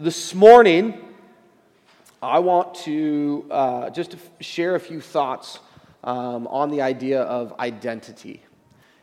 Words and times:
this 0.00 0.34
morning, 0.34 0.98
I 2.22 2.38
want 2.38 2.74
to 2.86 3.44
uh, 3.50 3.90
just 3.90 4.16
share 4.40 4.74
a 4.74 4.80
few 4.80 4.98
thoughts 4.98 5.58
um, 6.02 6.46
on 6.46 6.70
the 6.70 6.80
idea 6.80 7.20
of 7.20 7.52
identity. 7.60 8.42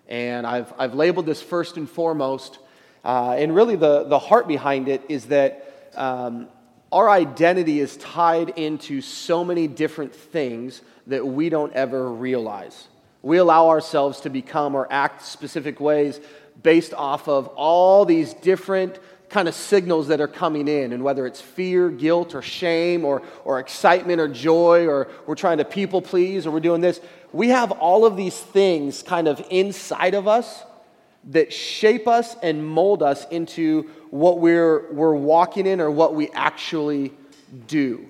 And 0.08 0.48
I've, 0.48 0.74
I've 0.76 0.96
labeled 0.96 1.28
this 1.28 1.40
first 1.40 1.78
and 1.78 1.88
foremost. 1.88 2.58
Uh, 3.06 3.36
and 3.38 3.54
really, 3.54 3.76
the, 3.76 4.06
the 4.06 4.18
heart 4.18 4.48
behind 4.48 4.88
it 4.88 5.04
is 5.08 5.26
that 5.26 5.92
um, 5.94 6.48
our 6.92 7.08
identity 7.08 7.80
is 7.80 7.98
tied 7.98 8.58
into 8.58 9.00
so 9.00 9.44
many 9.44 9.68
different 9.68 10.16
things 10.16 10.82
that 11.06 11.24
we 11.24 11.50
don't 11.50 11.74
ever 11.74 12.12
realize. 12.12 12.88
We 13.22 13.38
allow 13.38 13.68
ourselves 13.68 14.22
to 14.22 14.32
become 14.32 14.74
or 14.74 14.88
act 14.90 15.22
specific 15.22 15.80
ways 15.80 16.20
based 16.64 16.96
off 16.96 17.28
of 17.28 17.46
all 17.50 18.04
these 18.04 18.34
different 18.34 18.98
kind 19.30 19.48
of 19.48 19.56
signals 19.56 20.08
that 20.08 20.22
are 20.22 20.28
coming 20.28 20.68
in, 20.68 20.94
and 20.94 21.04
whether 21.04 21.26
it's 21.26 21.42
fear, 21.42 21.90
guilt, 21.90 22.34
or 22.34 22.42
shame, 22.42 23.04
or, 23.04 23.22
or 23.44 23.60
excitement, 23.60 24.22
or 24.22 24.28
joy, 24.28 24.88
or 24.88 25.10
we're 25.26 25.36
trying 25.36 25.58
to 25.58 25.66
people 25.66 26.02
please, 26.02 26.48
or 26.48 26.52
we're 26.52 26.60
doing 26.60 26.82
this, 26.82 27.02
we 27.34 27.50
have 27.50 27.72
all 27.72 28.06
of 28.06 28.16
these 28.16 28.40
things 28.40 29.04
kind 29.04 29.28
of 29.28 29.46
inside 29.50 30.14
of 30.14 30.28
us 30.28 30.64
that 31.26 31.52
shape 31.52 32.08
us 32.08 32.36
and 32.42 32.66
mold 32.66 33.04
us 33.04 33.28
into 33.30 33.84
what 34.12 34.40
we're, 34.40 34.92
we're 34.94 35.16
walking 35.16 35.68
in 35.68 35.82
or 35.82 35.92
what 35.92 36.16
we 36.16 36.30
actually 36.30 37.12
do. 37.68 38.08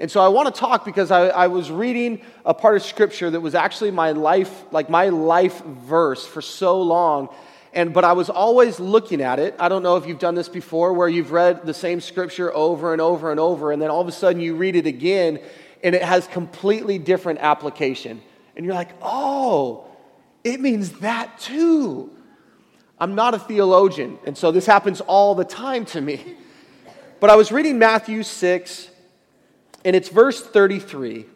And 0.00 0.10
so 0.10 0.20
I 0.20 0.28
want 0.28 0.52
to 0.52 0.58
talk 0.58 0.84
because 0.84 1.10
I, 1.10 1.28
I, 1.28 1.46
was 1.48 1.70
reading 1.70 2.22
a 2.44 2.54
part 2.54 2.74
of 2.74 2.82
scripture 2.82 3.30
that 3.30 3.40
was 3.40 3.54
actually 3.54 3.90
my 3.90 4.12
life, 4.12 4.64
like 4.72 4.88
my 4.88 5.10
life 5.10 5.62
verse 5.62 6.26
for 6.26 6.40
so 6.40 6.80
long. 6.80 7.28
And, 7.72 7.94
but 7.94 8.04
I 8.04 8.12
was 8.14 8.28
always 8.28 8.80
looking 8.80 9.20
at 9.20 9.38
it. 9.38 9.54
I 9.58 9.68
don't 9.68 9.82
know 9.82 9.96
if 9.96 10.06
you've 10.06 10.18
done 10.18 10.34
this 10.34 10.48
before, 10.48 10.92
where 10.92 11.08
you've 11.08 11.30
read 11.30 11.64
the 11.64 11.74
same 11.74 12.00
scripture 12.00 12.52
over 12.52 12.92
and 12.92 13.00
over 13.00 13.30
and 13.30 13.38
over, 13.38 13.70
and 13.70 13.80
then 13.80 13.90
all 13.90 14.00
of 14.00 14.08
a 14.08 14.12
sudden 14.12 14.40
you 14.40 14.56
read 14.56 14.74
it 14.74 14.86
again, 14.86 15.38
and 15.84 15.94
it 15.94 16.02
has 16.02 16.26
completely 16.26 16.98
different 16.98 17.38
application. 17.38 18.20
And 18.56 18.66
you're 18.66 18.74
like, 18.74 18.90
oh, 19.00 19.86
it 20.42 20.60
means 20.60 20.92
that 21.00 21.38
too. 21.38 22.10
I'm 22.98 23.14
not 23.14 23.34
a 23.34 23.38
theologian, 23.38 24.18
and 24.26 24.36
so 24.36 24.50
this 24.50 24.66
happens 24.66 25.00
all 25.00 25.34
the 25.34 25.44
time 25.44 25.84
to 25.86 26.00
me. 26.00 26.36
But 27.20 27.30
I 27.30 27.36
was 27.36 27.52
reading 27.52 27.78
Matthew 27.78 28.24
6, 28.24 28.90
and 29.84 29.94
it's 29.94 30.08
verse 30.08 30.42
33. 30.42 31.26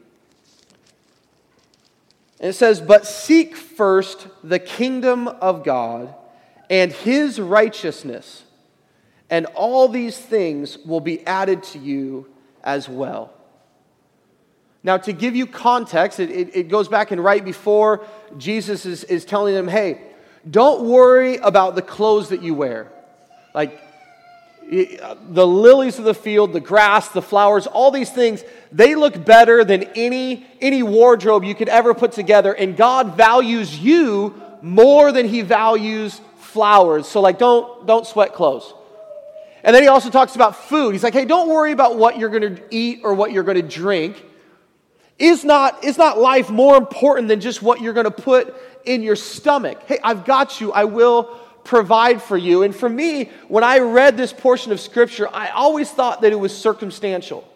And 2.41 2.51
it 2.51 2.55
says, 2.55 2.81
But 2.81 3.07
seek 3.07 3.55
first 3.57 4.27
the 4.43 4.59
kingdom 4.59 5.29
of 5.29 5.63
God 5.63 6.13
and 6.71 6.93
his 6.93 7.41
righteousness, 7.41 8.43
and 9.31 9.47
all 9.47 9.89
these 9.89 10.19
things 10.19 10.79
will 10.79 11.01
be 11.01 11.27
added 11.27 11.63
to 11.65 11.79
you 11.79 12.27
as 12.63 12.89
well. 12.89 13.33
Now, 14.83 14.99
to 14.99 15.13
give 15.13 15.35
you 15.35 15.47
context, 15.47 16.21
it, 16.21 16.31
it, 16.31 16.57
it, 16.57 16.69
goes 16.69 16.89
back 16.89 17.11
and 17.11 17.23
right 17.23 17.43
before 17.43 18.05
Jesus 18.37 18.85
is, 18.85 19.03
is 19.05 19.25
telling 19.25 19.55
them, 19.55 19.67
hey, 19.67 20.01
don't 20.49 20.83
worry 20.83 21.37
about 21.37 21.75
the 21.75 21.81
clothes 21.83 22.29
that 22.29 22.43
you 22.43 22.53
wear. 22.53 22.93
Like 23.55 23.81
the 24.71 25.47
lilies 25.47 25.99
of 25.99 26.05
the 26.05 26.15
field, 26.15 26.53
the 26.53 26.61
grass, 26.61 27.09
the 27.09 27.23
flowers, 27.23 27.67
all 27.67 27.91
these 27.91 28.11
things, 28.11 28.45
they 28.73 28.95
look 28.95 29.25
better 29.25 29.65
than 29.65 29.85
any, 29.95 30.47
any 30.61 30.83
wardrobe 30.83 31.45
you 31.45 31.55
could 31.55 31.69
ever 31.69 31.95
put 31.95 32.13
together. 32.13 32.53
And 32.53 32.77
God 32.77 33.17
values 33.17 33.79
you 33.79 34.35
more 34.63 35.13
than 35.13 35.29
he 35.29 35.43
values 35.43 36.21
flowers. 36.55 37.07
So, 37.07 37.21
like, 37.21 37.39
don't, 37.39 37.85
don't 37.87 38.07
sweat 38.07 38.33
clothes. 38.33 38.73
And 39.65 39.75
then 39.75 39.83
he 39.83 39.89
also 39.89 40.09
talks 40.09 40.37
about 40.37 40.57
food. 40.57 40.93
He's 40.93 41.03
like, 41.03 41.13
hey, 41.13 41.25
don't 41.25 41.49
worry 41.49 41.73
about 41.73 41.97
what 41.97 42.17
you're 42.17 42.29
going 42.31 42.57
to 42.57 42.63
eat 42.71 43.01
or 43.03 43.13
what 43.13 43.33
you're 43.33 43.43
going 43.43 43.61
to 43.61 43.69
drink. 43.69 44.23
Is 45.19 45.45
not, 45.45 45.85
is 45.85 45.99
not 45.99 46.19
life 46.19 46.51
more 46.51 46.77
important 46.77 47.29
than 47.29 47.41
just 47.41 47.61
what 47.61 47.81
you're 47.81 47.93
going 47.93 48.05
to 48.05 48.11
put 48.11 48.55
in 48.85 49.03
your 49.03 49.17
stomach? 49.17 49.83
Hey, 49.87 49.99
I've 50.03 50.25
got 50.25 50.61
you. 50.61 50.73
I 50.73 50.85
will 50.85 51.25
provide 51.65 52.23
for 52.23 52.37
you. 52.37 52.63
And 52.63 52.75
for 52.75 52.89
me, 52.89 53.31
when 53.49 53.65
I 53.65 53.79
read 53.79 54.17
this 54.17 54.33
portion 54.33 54.71
of 54.71 54.81
Scripture, 54.81 55.29
I 55.33 55.49
always 55.49 55.91
thought 55.91 56.21
that 56.21 56.33
it 56.33 56.39
was 56.39 56.57
circumstantial. 56.57 57.49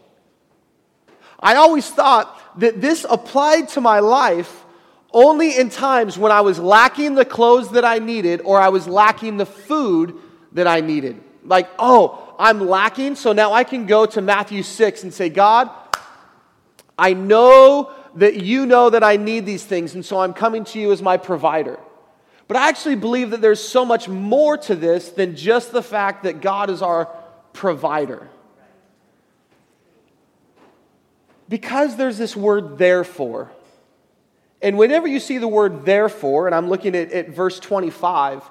I 1.39 1.55
always 1.55 1.89
thought 1.89 2.59
that 2.61 2.81
this 2.81 3.07
applied 3.09 3.69
to 3.71 3.81
my 3.81 4.01
life 4.01 4.65
only 5.13 5.57
in 5.57 5.71
times 5.71 6.19
when 6.19 6.33
I 6.33 6.43
was 6.43 6.59
lacking 6.59 7.15
the 7.15 7.25
clothes 7.25 7.71
that 7.73 7.85
I 7.85 7.99
needed 7.99 8.43
or 8.45 8.61
I 8.61 8.69
was 8.69 8.87
lacking 8.87 9.37
the 9.37 9.47
food 9.47 10.15
that 10.53 10.67
I 10.67 10.81
needed. 10.81 11.21
Like, 11.45 11.69
oh, 11.79 12.35
I'm 12.39 12.69
lacking, 12.69 13.17
so 13.17 13.33
now 13.33 13.53
I 13.53 13.65
can 13.65 13.87
go 13.87 14.07
to 14.07 14.21
Matthew 14.21 14.63
6 14.63 15.03
and 15.03 15.13
say, 15.13 15.29
God, 15.29 15.71
I 16.99 17.15
know 17.15 17.93
that 18.17 18.37
you 18.37 18.67
know 18.67 18.91
that 18.91 19.03
I 19.03 19.17
need 19.17 19.47
these 19.47 19.65
things, 19.65 19.95
and 19.95 20.05
so 20.05 20.21
I'm 20.21 20.35
coming 20.35 20.65
to 20.65 20.79
you 20.79 20.93
as 20.93 21.01
my 21.01 21.17
provider. 21.17 21.79
But 22.47 22.57
I 22.57 22.69
actually 22.69 22.97
believe 22.97 23.31
that 23.31 23.41
there's 23.41 23.63
so 23.63 23.85
much 23.85 24.09
more 24.09 24.57
to 24.59 24.75
this 24.75 25.11
than 25.11 25.37
just 25.37 25.73
the 25.73 25.83
fact 25.83 26.23
that 26.23 26.41
God 26.41 26.71
is 26.71 26.83
our 26.83 27.07
provider. 27.53 28.29
Because 31.49 31.97
there's 31.97 32.19
this 32.19 32.37
word 32.37 32.79
therefore, 32.79 33.51
and 34.61 34.77
whenever 34.77 35.07
you 35.07 35.21
see 35.21 35.39
the 35.39 35.49
word 35.49 35.85
therefore, 35.85 36.47
and 36.47 36.55
I'm 36.55 36.69
looking 36.69 36.97
at, 36.97 37.13
at 37.13 37.31
verse 37.31 37.61
25, 37.61 38.43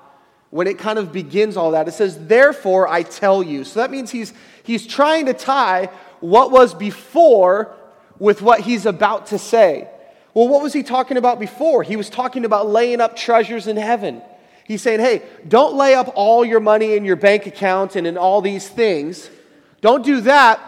when 0.49 0.67
it 0.67 0.77
kind 0.77 0.97
of 0.97 1.11
begins 1.11 1.57
all 1.57 1.71
that, 1.71 1.87
it 1.87 1.93
says, 1.93 2.27
Therefore 2.27 2.87
I 2.87 3.03
tell 3.03 3.43
you. 3.43 3.63
So 3.63 3.81
that 3.81 3.91
means 3.91 4.11
he's, 4.11 4.33
he's 4.63 4.87
trying 4.87 5.25
to 5.25 5.33
tie 5.33 5.89
what 6.19 6.51
was 6.51 6.73
before 6.73 7.75
with 8.19 8.41
what 8.41 8.61
he's 8.61 8.85
about 8.85 9.27
to 9.27 9.37
say. 9.37 9.89
Well, 10.33 10.47
what 10.47 10.61
was 10.61 10.73
he 10.73 10.83
talking 10.83 11.17
about 11.17 11.39
before? 11.39 11.83
He 11.83 11.95
was 11.95 12.09
talking 12.09 12.45
about 12.45 12.67
laying 12.69 13.01
up 13.01 13.15
treasures 13.15 13.67
in 13.67 13.75
heaven. 13.75 14.21
He's 14.65 14.81
saying, 14.81 14.99
hey, 14.99 15.23
don't 15.47 15.75
lay 15.75 15.95
up 15.95 16.11
all 16.15 16.45
your 16.45 16.59
money 16.59 16.95
in 16.95 17.05
your 17.05 17.15
bank 17.15 17.47
account 17.47 17.95
and 17.95 18.05
in 18.05 18.17
all 18.17 18.41
these 18.41 18.67
things. 18.67 19.29
Don't 19.81 20.03
do 20.03 20.21
that 20.21 20.59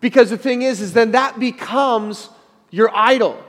because 0.00 0.30
the 0.30 0.38
thing 0.38 0.62
is, 0.62 0.80
is 0.80 0.92
then 0.92 1.12
that 1.12 1.38
becomes 1.38 2.28
your 2.70 2.94
idol. 2.94 3.42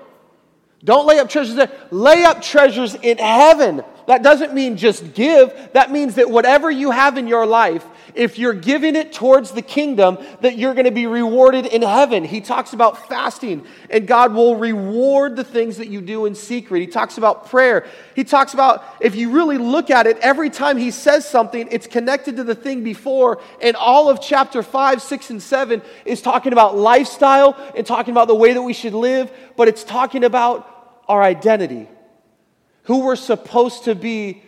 Don't 0.83 1.05
lay 1.05 1.19
up 1.19 1.29
treasures 1.29 1.55
there. 1.55 1.71
Lay 1.91 2.23
up 2.23 2.41
treasures 2.41 2.95
in 2.95 3.17
heaven. 3.17 3.83
That 4.09 4.23
doesn't 4.23 4.55
mean 4.55 4.75
just 4.75 5.13
give. 5.13 5.53
That 5.73 5.91
means 5.91 6.15
that 6.15 6.31
whatever 6.31 6.71
you 6.71 6.89
have 6.89 7.19
in 7.19 7.27
your 7.27 7.45
life, 7.45 7.85
if 8.15 8.39
you're 8.39 8.55
giving 8.55 8.95
it 8.95 9.13
towards 9.13 9.51
the 9.51 9.61
kingdom, 9.61 10.17
that 10.41 10.57
you're 10.57 10.73
going 10.73 10.85
to 10.85 10.91
be 10.91 11.05
rewarded 11.05 11.67
in 11.67 11.83
heaven. 11.83 12.23
He 12.23 12.41
talks 12.41 12.73
about 12.73 13.07
fasting, 13.07 13.67
and 13.87 14.07
God 14.07 14.33
will 14.33 14.55
reward 14.55 15.35
the 15.35 15.43
things 15.43 15.77
that 15.77 15.89
you 15.89 16.01
do 16.01 16.25
in 16.25 16.33
secret. 16.33 16.79
He 16.79 16.87
talks 16.87 17.19
about 17.19 17.51
prayer. 17.51 17.85
He 18.15 18.23
talks 18.23 18.55
about, 18.55 18.83
if 18.99 19.13
you 19.15 19.29
really 19.29 19.59
look 19.59 19.91
at 19.91 20.07
it, 20.07 20.17
every 20.21 20.49
time 20.49 20.77
he 20.77 20.89
says 20.89 21.29
something, 21.29 21.67
it's 21.69 21.85
connected 21.85 22.37
to 22.37 22.43
the 22.43 22.55
thing 22.55 22.83
before. 22.83 23.39
And 23.61 23.75
all 23.75 24.09
of 24.09 24.19
chapter 24.19 24.63
5, 24.63 25.03
6, 25.03 25.29
and 25.29 25.43
7 25.43 25.83
is 26.05 26.23
talking 26.23 26.51
about 26.51 26.75
lifestyle 26.75 27.55
and 27.75 27.85
talking 27.85 28.11
about 28.11 28.27
the 28.27 28.33
way 28.33 28.53
that 28.53 28.61
we 28.63 28.73
should 28.73 28.95
live, 28.95 29.31
but 29.55 29.67
it's 29.67 29.83
talking 29.83 30.23
about 30.23 31.03
our 31.07 31.21
identity, 31.21 31.87
who 32.89 33.01
we're 33.01 33.15
supposed 33.15 33.83
to 33.83 33.93
be 33.93 34.41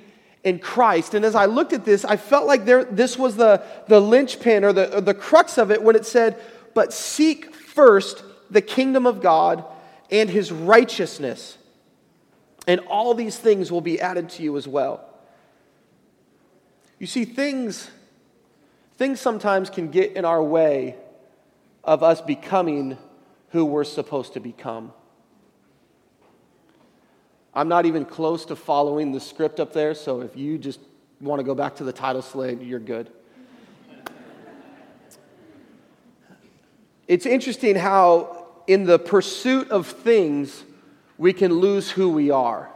in 0.44 0.58
Christ. 0.58 1.14
And 1.14 1.24
as 1.24 1.36
I 1.36 1.46
looked 1.46 1.74
at 1.74 1.86
this, 1.86 2.04
I 2.04 2.18
felt 2.18 2.48
like 2.48 2.66
there, 2.66 2.84
this 2.84 3.16
was 3.16 3.36
the, 3.36 3.62
the 3.88 4.02
linchpin 4.02 4.64
or 4.64 4.74
the, 4.74 4.98
or 4.98 5.02
the 5.02 5.14
crux 5.14 5.60
of 5.60 5.70
it 5.70 5.84
when 5.84 5.96
it 5.96 6.08
said, 6.08 6.42
But 6.74 6.92
seek 6.92 7.54
first 7.54 8.24
the 8.50 8.62
kingdom 8.64 9.06
of 9.06 9.22
God 9.22 9.64
and 10.10 10.28
his 10.28 10.52
righteousness, 10.52 11.56
and 12.66 12.80
all 12.88 13.14
these 13.14 13.38
things 13.38 13.72
will 13.72 13.80
be 13.80 14.02
added 14.02 14.30
to 14.30 14.42
you 14.42 14.58
as 14.58 14.68
well. 14.68 15.08
You 16.98 17.06
see, 17.06 17.26
things, 17.26 17.92
things 18.98 19.22
sometimes 19.22 19.70
can 19.70 19.92
get 19.92 20.14
in 20.14 20.26
our 20.26 20.42
way 20.42 20.96
of 21.84 22.02
us 22.02 22.22
becoming 22.22 22.98
who 23.50 23.66
we're 23.66 23.84
supposed 23.84 24.34
to 24.34 24.40
become. 24.40 24.94
I'm 27.54 27.68
not 27.68 27.86
even 27.86 28.06
close 28.06 28.46
to 28.46 28.56
following 28.56 29.12
the 29.12 29.20
script 29.20 29.60
up 29.60 29.74
there, 29.74 29.94
so 29.94 30.22
if 30.22 30.38
you 30.38 30.58
just 30.58 30.80
want 31.20 31.40
to 31.40 31.44
go 31.44 31.54
back 31.54 31.76
to 31.78 31.84
the 31.84 31.92
title 31.92 32.22
slate, 32.22 32.62
you're 32.62 32.80
good. 32.80 33.10
it's 37.08 37.26
interesting 37.26 37.76
how, 37.76 38.48
in 38.68 38.86
the 38.86 38.98
pursuit 38.98 39.70
of 39.70 39.88
things, 39.88 40.64
we 41.18 41.34
can 41.34 41.54
lose 41.54 41.92
who 41.92 42.10
we 42.10 42.32
are. 42.32 42.70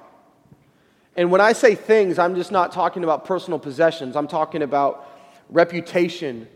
And 1.15 1.31
when 1.31 1.39
I 1.39 1.53
say 1.53 1.75
things, 1.75 2.19
I'm 2.19 2.35
just 2.35 2.51
not 2.51 2.73
talking 2.73 3.05
about 3.05 3.23
personal 3.23 3.59
possessions, 3.59 4.17
I'm 4.17 4.27
talking 4.27 4.61
about 4.61 5.09
reputation, 5.49 6.47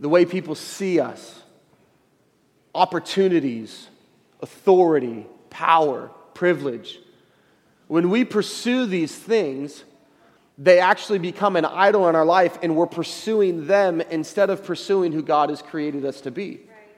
the 0.00 0.08
way 0.08 0.24
people 0.24 0.56
see 0.56 0.98
us, 0.98 1.42
opportunities, 2.74 3.88
authority, 4.40 5.26
power, 5.50 6.10
privilege. 6.34 6.98
When 7.88 8.10
we 8.10 8.24
pursue 8.24 8.86
these 8.86 9.14
things, 9.14 9.82
they 10.56 10.78
actually 10.78 11.18
become 11.18 11.56
an 11.56 11.64
idol 11.64 12.08
in 12.08 12.16
our 12.16 12.24
life 12.24 12.58
and 12.62 12.76
we're 12.76 12.86
pursuing 12.86 13.66
them 13.66 14.00
instead 14.00 14.50
of 14.50 14.64
pursuing 14.64 15.12
who 15.12 15.22
God 15.22 15.50
has 15.50 15.62
created 15.62 16.04
us 16.04 16.20
to 16.22 16.30
be. 16.30 16.50
Right. 16.50 16.96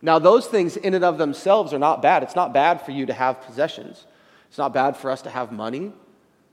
Now, 0.00 0.18
those 0.18 0.46
things 0.46 0.76
in 0.76 0.94
and 0.94 1.04
of 1.04 1.18
themselves 1.18 1.72
are 1.72 1.78
not 1.78 2.02
bad. 2.02 2.22
It's 2.22 2.34
not 2.34 2.52
bad 2.52 2.82
for 2.82 2.90
you 2.90 3.06
to 3.06 3.12
have 3.12 3.40
possessions, 3.42 4.06
it's 4.48 4.58
not 4.58 4.74
bad 4.74 4.96
for 4.96 5.10
us 5.10 5.22
to 5.22 5.30
have 5.30 5.52
money. 5.52 5.92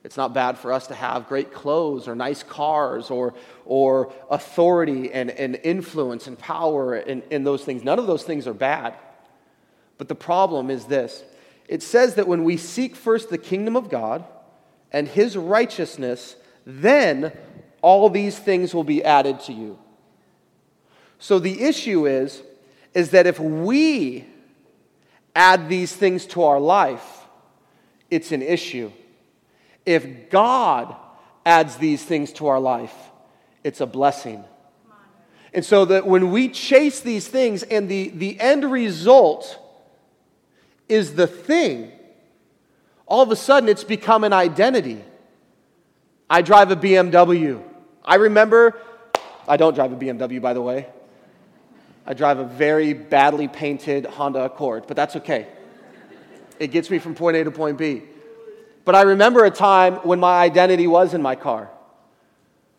It's 0.01 0.15
not 0.15 0.33
bad 0.33 0.57
for 0.57 0.71
us 0.71 0.87
to 0.87 0.93
have 0.93 1.27
great 1.27 1.53
clothes 1.53 2.07
or 2.07 2.15
nice 2.15 2.41
cars 2.41 3.11
or, 3.11 3.33
or 3.65 4.13
authority 4.29 5.11
and, 5.11 5.29
and 5.29 5.59
influence 5.61 6.27
and 6.27 6.39
power 6.39 6.95
and, 6.95 7.21
and 7.31 7.45
those 7.45 7.65
things. 7.65 7.83
None 7.83 7.99
of 7.99 8.07
those 8.07 8.23
things 8.23 8.47
are 8.47 8.53
bad. 8.53 8.95
But 9.97 10.07
the 10.07 10.15
problem 10.15 10.69
is 10.69 10.85
this 10.85 11.23
it 11.69 11.83
says 11.83 12.15
that 12.15 12.27
when 12.27 12.43
we 12.43 12.57
seek 12.57 12.95
first 12.95 13.29
the 13.29 13.37
kingdom 13.37 13.75
of 13.75 13.91
God 13.91 14.25
and 14.91 15.07
his 15.07 15.37
righteousness, 15.37 16.35
then 16.65 17.31
all 17.83 18.09
these 18.09 18.39
things 18.39 18.73
will 18.73 18.83
be 18.83 19.03
added 19.03 19.39
to 19.41 19.53
you. 19.53 19.77
So 21.19 21.37
the 21.37 21.61
issue 21.61 22.07
is, 22.07 22.41
is 22.95 23.11
that 23.11 23.27
if 23.27 23.39
we 23.39 24.25
add 25.35 25.69
these 25.69 25.95
things 25.95 26.25
to 26.27 26.41
our 26.41 26.59
life, 26.59 27.27
it's 28.09 28.31
an 28.31 28.41
issue. 28.41 28.91
If 29.85 30.31
God 30.31 30.95
adds 31.45 31.77
these 31.77 32.03
things 32.03 32.33
to 32.33 32.47
our 32.47 32.59
life, 32.59 32.95
it's 33.63 33.79
a 33.79 33.85
blessing. 33.85 34.43
And 35.53 35.63
so 35.63 35.85
that 35.85 36.07
when 36.07 36.31
we 36.31 36.49
chase 36.49 37.01
these 37.01 37.27
things 37.27 37.61
and 37.61 37.87
the, 37.87 38.09
the 38.09 38.39
end 38.39 38.65
result 38.65 39.59
is 40.89 41.13
the 41.13 41.27
thing, 41.27 41.91
all 43.05 43.21
of 43.21 43.31
a 43.31 43.35
sudden 43.35 43.69
it's 43.69 43.83
become 43.83 44.23
an 44.23 44.33
identity. 44.33 45.01
I 46.29 46.41
drive 46.41 46.71
a 46.71 46.75
BMW. 46.75 47.63
I 48.03 48.15
remember, 48.15 48.77
I 49.47 49.57
don't 49.57 49.73
drive 49.73 49.93
a 49.93 49.95
BMW, 49.95 50.41
by 50.41 50.53
the 50.53 50.61
way. 50.61 50.87
I 52.05 52.13
drive 52.13 52.39
a 52.39 52.43
very 52.43 52.93
badly 52.93 53.47
painted 53.47 54.05
Honda 54.05 54.43
Accord, 54.43 54.85
but 54.87 54.97
that's 54.97 55.15
okay. 55.17 55.47
It 56.59 56.71
gets 56.71 56.89
me 56.89 56.99
from 56.99 57.15
point 57.15 57.37
A 57.37 57.43
to 57.43 57.51
point 57.51 57.77
B. 57.77 58.03
But 58.83 58.95
I 58.95 59.03
remember 59.03 59.45
a 59.45 59.51
time 59.51 59.95
when 59.97 60.19
my 60.19 60.39
identity 60.39 60.87
was 60.87 61.13
in 61.13 61.21
my 61.21 61.35
car. 61.35 61.69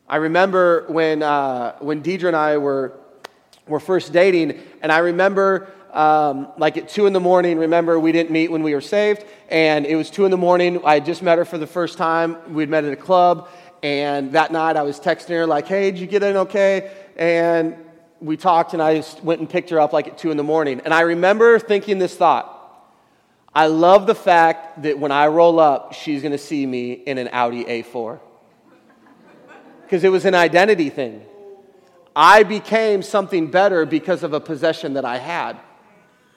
I 0.09 0.17
remember 0.17 0.85
when, 0.89 1.23
uh, 1.23 1.77
when 1.79 2.03
Deidre 2.03 2.27
and 2.27 2.37
I 2.37 2.59
were, 2.59 2.99
were 3.69 3.79
first 3.79 4.13
dating, 4.13 4.61
and 4.83 4.91
I 4.91 4.99
remember 4.99 5.69
um, 5.93 6.49
like 6.57 6.77
at 6.77 6.89
2 6.89 7.07
in 7.07 7.13
the 7.13 7.21
morning. 7.21 7.59
Remember, 7.59 7.99
we 7.99 8.13
didn't 8.13 8.31
meet 8.31 8.51
when 8.51 8.63
we 8.63 8.75
were 8.75 8.81
saved, 8.81 9.25
and 9.49 9.87
it 9.87 9.97
was 9.97 10.11
2 10.11 10.25
in 10.25 10.31
the 10.31 10.37
morning. 10.37 10.81
I 10.85 11.01
just 11.01 11.23
met 11.23 11.39
her 11.39 11.45
for 11.45 11.59
the 11.59 11.67
first 11.67 11.99
time. 11.99 12.53
We'd 12.53 12.69
met 12.69 12.85
at 12.85 12.93
a 12.93 12.97
club, 12.97 13.49
and 13.83 14.33
that 14.33 14.53
night 14.53 14.77
I 14.77 14.83
was 14.83 15.01
texting 15.01 15.31
her, 15.31 15.47
like, 15.47 15.67
hey, 15.67 15.91
did 15.91 16.01
you 16.01 16.07
get 16.07 16.23
in 16.23 16.37
okay? 16.37 16.91
And 17.17 17.77
we 18.21 18.37
talked, 18.37 18.73
and 18.73 18.83
I 18.83 19.03
went 19.23 19.41
and 19.41 19.49
picked 19.49 19.71
her 19.71 19.81
up 19.81 19.93
like 19.93 20.09
at 20.09 20.19
2 20.19 20.31
in 20.31 20.37
the 20.37 20.43
morning. 20.43 20.81
And 20.85 20.93
I 20.93 21.01
remember 21.01 21.59
thinking 21.59 21.99
this 21.99 22.17
thought 22.17 22.57
I 23.53 23.67
love 23.67 24.07
the 24.07 24.15
fact 24.15 24.83
that 24.83 24.99
when 24.99 25.11
I 25.11 25.27
roll 25.27 25.59
up, 25.59 25.93
she's 25.93 26.23
going 26.23 26.33
to 26.33 26.39
see 26.39 26.65
me 26.65 26.93
in 26.93 27.19
an 27.19 27.29
Audi 27.33 27.65
A4. 27.65 28.21
Because 29.83 30.05
it 30.05 30.13
was 30.13 30.25
an 30.25 30.37
identity 30.37 30.89
thing. 30.89 31.25
I 32.15 32.45
became 32.45 33.03
something 33.03 33.51
better 33.51 33.87
because 33.87 34.23
of 34.23 34.33
a 34.33 34.41
possession 34.41 34.95
that 34.95 35.05
I 35.05 35.19
had. 35.19 35.59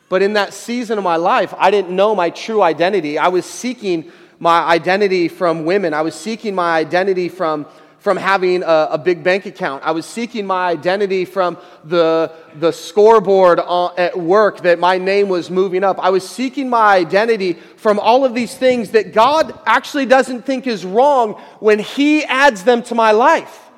But 0.09 0.21
in 0.21 0.33
that 0.33 0.53
season 0.53 0.97
of 0.97 1.03
my 1.03 1.15
life, 1.15 1.53
I 1.57 1.71
didn't 1.71 1.95
know 1.95 2.15
my 2.15 2.29
true 2.29 2.61
identity. 2.61 3.17
I 3.17 3.29
was 3.29 3.45
seeking 3.45 4.11
my 4.39 4.61
identity 4.63 5.27
from 5.27 5.65
women, 5.65 5.93
I 5.93 6.01
was 6.01 6.15
seeking 6.15 6.53
my 6.55 6.77
identity 6.77 7.29
from 7.29 7.65
from 8.03 8.17
having 8.17 8.63
a, 8.63 8.89
a, 8.91 8.97
big 8.97 9.23
bank 9.23 9.45
account. 9.45 9.81
I 9.81 9.91
was 9.91 10.05
seeking 10.05 10.45
my 10.45 10.67
identity 10.67 11.23
from 11.23 11.57
the, 11.85 12.33
the 12.59 12.73
scoreboard 12.73 13.61
at 13.61 14.19
work 14.19 14.59
that 14.63 14.77
my 14.77 14.97
name 14.97 15.29
was 15.29 15.49
moving 15.49 15.85
up. 15.85 15.99
I 15.99 16.09
was 16.09 16.27
seeking 16.27 16.69
my 16.69 16.97
identity 16.97 17.53
from 17.53 17.99
all 17.99 18.25
of 18.25 18.35
these 18.35 18.57
things 18.57 18.91
that 18.91 19.13
God 19.13 19.57
actually 19.65 20.05
doesn't 20.05 20.41
think 20.41 20.67
is 20.67 20.83
wrong 20.83 21.35
when 21.61 21.79
He 21.79 22.25
adds 22.25 22.65
them 22.65 22.83
to 22.83 22.93
my 22.93 23.11
life. 23.11 23.69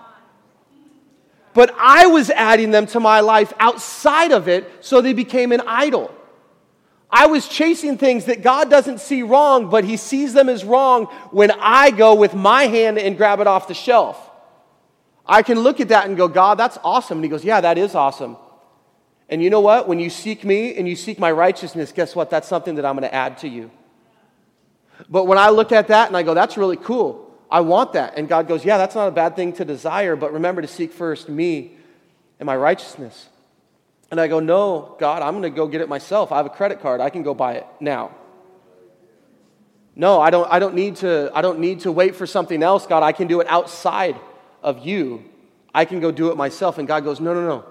But 1.56 1.74
I 1.80 2.08
was 2.08 2.30
adding 2.30 2.72
them 2.72 2.86
to 2.88 3.00
my 3.00 3.22
life 3.22 3.54
outside 3.60 4.34
of 4.34 4.50
it, 4.50 4.70
so 4.82 5.00
they 5.00 5.14
became 5.14 5.54
an 5.54 5.62
idol. 5.66 6.14
I 7.10 7.28
was 7.28 7.48
chasing 7.48 7.98
things 7.98 8.26
that 8.26 8.42
God 8.42 8.70
doesn't 8.70 9.00
see 9.00 9.24
wrong, 9.24 9.70
but 9.70 9.86
He 9.86 9.96
sees 9.96 10.34
them 10.34 10.50
as 10.50 10.66
wrong 10.66 11.06
when 11.32 11.52
I 11.52 11.92
go 11.92 12.14
with 12.14 12.34
my 12.34 12.64
hand 12.64 13.00
and 13.00 13.16
grab 13.16 13.40
it 13.40 13.48
off 13.48 13.70
the 13.70 13.74
shelf. 13.74 14.20
I 15.26 15.44
can 15.44 15.58
look 15.58 15.80
at 15.80 15.88
that 15.88 16.08
and 16.08 16.18
go, 16.18 16.28
God, 16.28 16.56
that's 16.56 16.78
awesome. 16.84 17.20
And 17.20 17.26
He 17.26 17.30
goes, 17.30 17.46
Yeah, 17.46 17.62
that 17.62 17.78
is 17.78 17.96
awesome. 17.96 18.36
And 19.30 19.42
you 19.42 19.50
know 19.50 19.62
what? 19.62 19.88
When 19.88 19.98
you 19.98 20.10
seek 20.10 20.44
me 20.44 20.76
and 20.76 20.90
you 20.90 20.98
seek 20.98 21.20
my 21.20 21.32
righteousness, 21.32 21.94
guess 21.94 22.18
what? 22.18 22.30
That's 22.30 22.50
something 22.50 22.76
that 22.76 22.86
I'm 22.86 22.98
going 22.98 23.10
to 23.10 23.16
add 23.16 23.38
to 23.40 23.48
you. 23.48 23.72
But 25.10 25.24
when 25.24 25.38
I 25.38 25.50
look 25.52 25.72
at 25.72 25.88
that 25.88 26.10
and 26.10 26.18
I 26.18 26.24
go, 26.24 26.34
That's 26.34 26.58
really 26.58 26.78
cool. 26.78 27.25
I 27.50 27.62
want 27.62 27.94
that. 27.94 28.18
And 28.18 28.28
God 28.28 28.48
goes, 28.48 28.66
Yeah, 28.66 28.78
that's 28.78 28.96
not 28.96 29.08
a 29.08 29.12
bad 29.12 29.36
thing 29.36 29.54
to 29.54 29.66
desire, 29.66 30.16
but 30.16 30.34
remember 30.34 30.62
to 30.62 30.68
seek 30.68 30.92
first 30.92 31.30
me 31.30 31.78
and 32.40 32.48
my 32.48 32.56
righteousness. 32.56 33.30
And 34.12 34.20
I 34.20 34.28
go, 34.28 34.40
No, 34.40 34.96
God, 35.00 35.22
I'm 35.22 35.34
going 35.34 35.44
to 35.44 35.50
go 35.50 35.68
get 35.68 35.82
it 35.82 35.90
myself. 35.90 36.32
I 36.32 36.38
have 36.38 36.46
a 36.46 36.50
credit 36.50 36.82
card. 36.82 37.02
I 37.02 37.10
can 37.10 37.24
go 37.24 37.34
buy 37.34 37.54
it 37.54 37.68
now. 37.80 38.12
No, 39.96 40.20
I 40.20 40.30
don't, 40.30 40.52
I 40.52 40.60
don't, 40.60 40.76
need, 40.76 40.98
to, 40.98 41.32
I 41.34 41.42
don't 41.42 41.60
need 41.60 41.82
to 41.82 41.92
wait 41.92 42.16
for 42.16 42.28
something 42.28 42.62
else, 42.62 42.86
God. 42.86 43.02
I 43.02 43.14
can 43.14 43.28
do 43.28 43.40
it 43.40 43.48
outside 43.48 44.20
of 44.62 44.86
you. 44.86 45.24
I 45.74 45.86
can 45.86 46.02
go 46.02 46.12
do 46.12 46.32
it 46.32 46.38
myself. 46.38 46.78
And 46.78 46.88
God 46.88 47.04
goes, 47.04 47.20
No, 47.20 47.34
no, 47.34 47.48
no. 47.48 47.66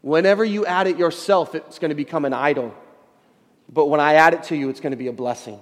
Whenever 0.00 0.44
you 0.44 0.66
add 0.66 0.88
it 0.88 0.98
yourself, 0.98 1.54
it's 1.54 1.78
going 1.78 1.90
to 1.90 1.94
become 1.94 2.24
an 2.24 2.32
idol. 2.32 2.74
But 3.72 3.86
when 3.86 4.00
I 4.00 4.14
add 4.14 4.34
it 4.34 4.44
to 4.44 4.56
you, 4.56 4.68
it's 4.68 4.80
going 4.80 4.90
to 4.90 4.96
be 4.96 5.06
a 5.06 5.12
blessing. 5.12 5.60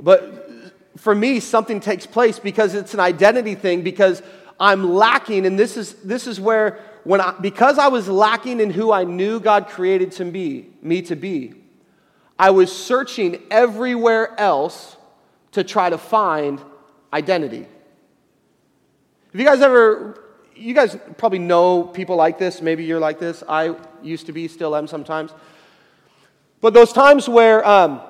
But 0.00 0.50
for 0.96 1.14
me, 1.14 1.40
something 1.40 1.80
takes 1.80 2.06
place 2.06 2.38
because 2.38 2.74
it's 2.74 2.94
an 2.94 3.00
identity 3.00 3.54
thing, 3.54 3.82
because 3.82 4.22
I'm 4.58 4.94
lacking. 4.94 5.46
And 5.46 5.58
this 5.58 5.76
is, 5.76 5.94
this 5.94 6.26
is 6.26 6.40
where 6.40 6.78
when 7.04 7.20
I, 7.20 7.32
because 7.40 7.78
I 7.78 7.88
was 7.88 8.08
lacking 8.08 8.60
in 8.60 8.70
who 8.70 8.92
I 8.92 9.04
knew 9.04 9.38
God 9.38 9.68
created 9.68 10.12
to 10.12 10.24
be, 10.24 10.70
me 10.82 11.02
to 11.02 11.16
be, 11.16 11.54
I 12.38 12.50
was 12.50 12.74
searching 12.74 13.42
everywhere 13.50 14.38
else 14.38 14.96
to 15.52 15.64
try 15.64 15.88
to 15.88 15.98
find 15.98 16.60
identity. 17.12 17.66
Have 19.32 19.40
you 19.40 19.44
guys 19.44 19.60
ever, 19.60 20.22
you 20.54 20.74
guys 20.74 20.96
probably 21.16 21.38
know 21.38 21.84
people 21.84 22.16
like 22.16 22.38
this. 22.38 22.60
Maybe 22.60 22.84
you're 22.84 23.00
like 23.00 23.18
this. 23.18 23.42
I 23.48 23.74
used 24.02 24.26
to 24.26 24.32
be, 24.32 24.48
still 24.48 24.74
am 24.74 24.86
sometimes. 24.86 25.32
But 26.60 26.74
those 26.74 26.92
times 26.92 27.28
where 27.28 27.66
um, 27.66 28.00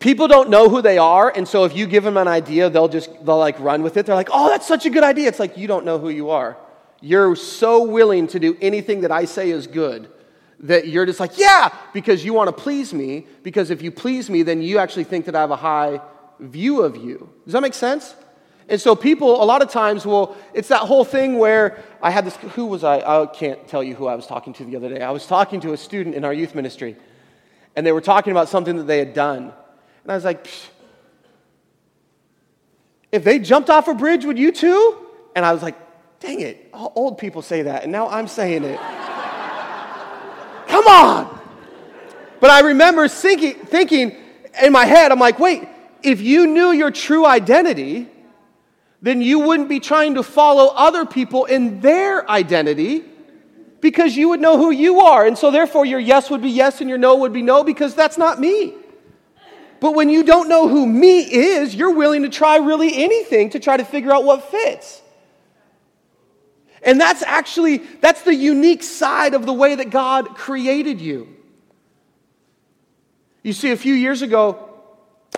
people 0.00 0.26
don't 0.26 0.50
know 0.50 0.68
who 0.68 0.82
they 0.82 0.98
are, 0.98 1.32
and 1.34 1.46
so 1.46 1.64
if 1.64 1.76
you 1.76 1.86
give 1.86 2.02
them 2.02 2.16
an 2.16 2.26
idea, 2.26 2.68
they'll 2.68 2.88
just, 2.88 3.10
they'll 3.24 3.38
like 3.38 3.60
run 3.60 3.82
with 3.82 3.96
it. 3.96 4.06
They're 4.06 4.16
like, 4.16 4.30
oh, 4.32 4.48
that's 4.48 4.66
such 4.66 4.86
a 4.86 4.90
good 4.90 5.04
idea. 5.04 5.28
It's 5.28 5.38
like, 5.38 5.56
you 5.56 5.68
don't 5.68 5.84
know 5.84 5.98
who 5.98 6.08
you 6.08 6.30
are. 6.30 6.56
You're 7.00 7.36
so 7.36 7.84
willing 7.84 8.26
to 8.28 8.40
do 8.40 8.56
anything 8.60 9.02
that 9.02 9.12
I 9.12 9.24
say 9.24 9.50
is 9.50 9.66
good 9.66 10.10
that 10.60 10.88
you're 10.88 11.06
just 11.06 11.20
like, 11.20 11.38
yeah, 11.38 11.74
because 11.92 12.24
you 12.24 12.34
want 12.34 12.48
to 12.48 12.52
please 12.52 12.92
me. 12.92 13.26
Because 13.42 13.70
if 13.70 13.82
you 13.82 13.90
please 13.90 14.28
me, 14.28 14.42
then 14.42 14.62
you 14.62 14.78
actually 14.78 15.04
think 15.04 15.24
that 15.26 15.34
I 15.34 15.40
have 15.40 15.50
a 15.50 15.56
high 15.56 16.00
view 16.38 16.82
of 16.82 16.96
you. 16.96 17.30
Does 17.44 17.54
that 17.54 17.62
make 17.62 17.74
sense? 17.74 18.14
And 18.68 18.80
so 18.80 18.94
people, 18.94 19.42
a 19.42 19.44
lot 19.44 19.62
of 19.62 19.70
times, 19.70 20.06
will, 20.06 20.36
it's 20.54 20.68
that 20.68 20.80
whole 20.82 21.04
thing 21.04 21.38
where 21.38 21.82
I 22.02 22.10
had 22.10 22.24
this, 22.24 22.36
who 22.36 22.66
was 22.66 22.84
I? 22.84 22.98
I 22.98 23.26
can't 23.26 23.66
tell 23.66 23.82
you 23.82 23.94
who 23.94 24.06
I 24.06 24.14
was 24.14 24.26
talking 24.26 24.52
to 24.54 24.64
the 24.64 24.76
other 24.76 24.88
day. 24.88 25.00
I 25.00 25.10
was 25.10 25.26
talking 25.26 25.60
to 25.62 25.72
a 25.72 25.76
student 25.76 26.14
in 26.14 26.24
our 26.24 26.32
youth 26.32 26.54
ministry, 26.54 26.96
and 27.74 27.84
they 27.84 27.92
were 27.92 28.00
talking 28.00 28.30
about 28.30 28.48
something 28.48 28.76
that 28.76 28.86
they 28.86 28.98
had 28.98 29.12
done. 29.12 29.52
And 30.02 30.12
I 30.12 30.14
was 30.14 30.24
like, 30.24 30.46
if 33.12 33.24
they 33.24 33.38
jumped 33.38 33.70
off 33.70 33.88
a 33.88 33.94
bridge, 33.94 34.24
would 34.24 34.38
you 34.38 34.52
too? 34.52 35.06
And 35.34 35.44
I 35.44 35.52
was 35.52 35.62
like, 35.62 35.76
Dang 36.20 36.40
it, 36.40 36.68
all 36.74 36.92
old 36.94 37.16
people 37.16 37.40
say 37.40 37.62
that, 37.62 37.82
and 37.82 37.90
now 37.90 38.06
I'm 38.08 38.28
saying 38.28 38.62
it. 38.62 38.78
Come 40.68 40.86
on! 40.86 41.40
But 42.40 42.50
I 42.50 42.60
remember 42.60 43.08
thinking, 43.08 43.54
thinking 43.54 44.16
in 44.62 44.72
my 44.72 44.84
head, 44.84 45.12
I'm 45.12 45.18
like, 45.18 45.38
wait, 45.38 45.66
if 46.02 46.20
you 46.20 46.46
knew 46.46 46.72
your 46.72 46.90
true 46.90 47.24
identity, 47.24 48.06
then 49.00 49.22
you 49.22 49.40
wouldn't 49.40 49.70
be 49.70 49.80
trying 49.80 50.14
to 50.14 50.22
follow 50.22 50.66
other 50.74 51.06
people 51.06 51.46
in 51.46 51.80
their 51.80 52.30
identity 52.30 53.02
because 53.80 54.14
you 54.14 54.28
would 54.28 54.40
know 54.40 54.58
who 54.58 54.70
you 54.70 55.00
are. 55.00 55.26
And 55.26 55.38
so, 55.38 55.50
therefore, 55.50 55.86
your 55.86 56.00
yes 56.00 56.28
would 56.28 56.42
be 56.42 56.50
yes 56.50 56.82
and 56.82 56.88
your 56.88 56.98
no 56.98 57.16
would 57.16 57.32
be 57.32 57.40
no 57.40 57.64
because 57.64 57.94
that's 57.94 58.18
not 58.18 58.38
me. 58.38 58.74
But 59.80 59.94
when 59.94 60.10
you 60.10 60.22
don't 60.22 60.48
know 60.48 60.68
who 60.68 60.86
me 60.86 61.20
is, 61.20 61.74
you're 61.74 61.94
willing 61.94 62.22
to 62.22 62.28
try 62.28 62.56
really 62.56 63.02
anything 63.02 63.50
to 63.50 63.60
try 63.60 63.76
to 63.76 63.84
figure 63.84 64.12
out 64.12 64.24
what 64.24 64.50
fits. 64.50 65.00
And 66.82 67.00
that's 67.00 67.22
actually 67.22 67.78
that's 67.78 68.22
the 68.22 68.34
unique 68.34 68.82
side 68.82 69.34
of 69.34 69.46
the 69.46 69.52
way 69.52 69.74
that 69.74 69.90
God 69.90 70.36
created 70.36 71.00
you. 71.00 71.28
You 73.42 73.52
see 73.52 73.70
a 73.70 73.76
few 73.76 73.94
years 73.94 74.22
ago 74.22 74.70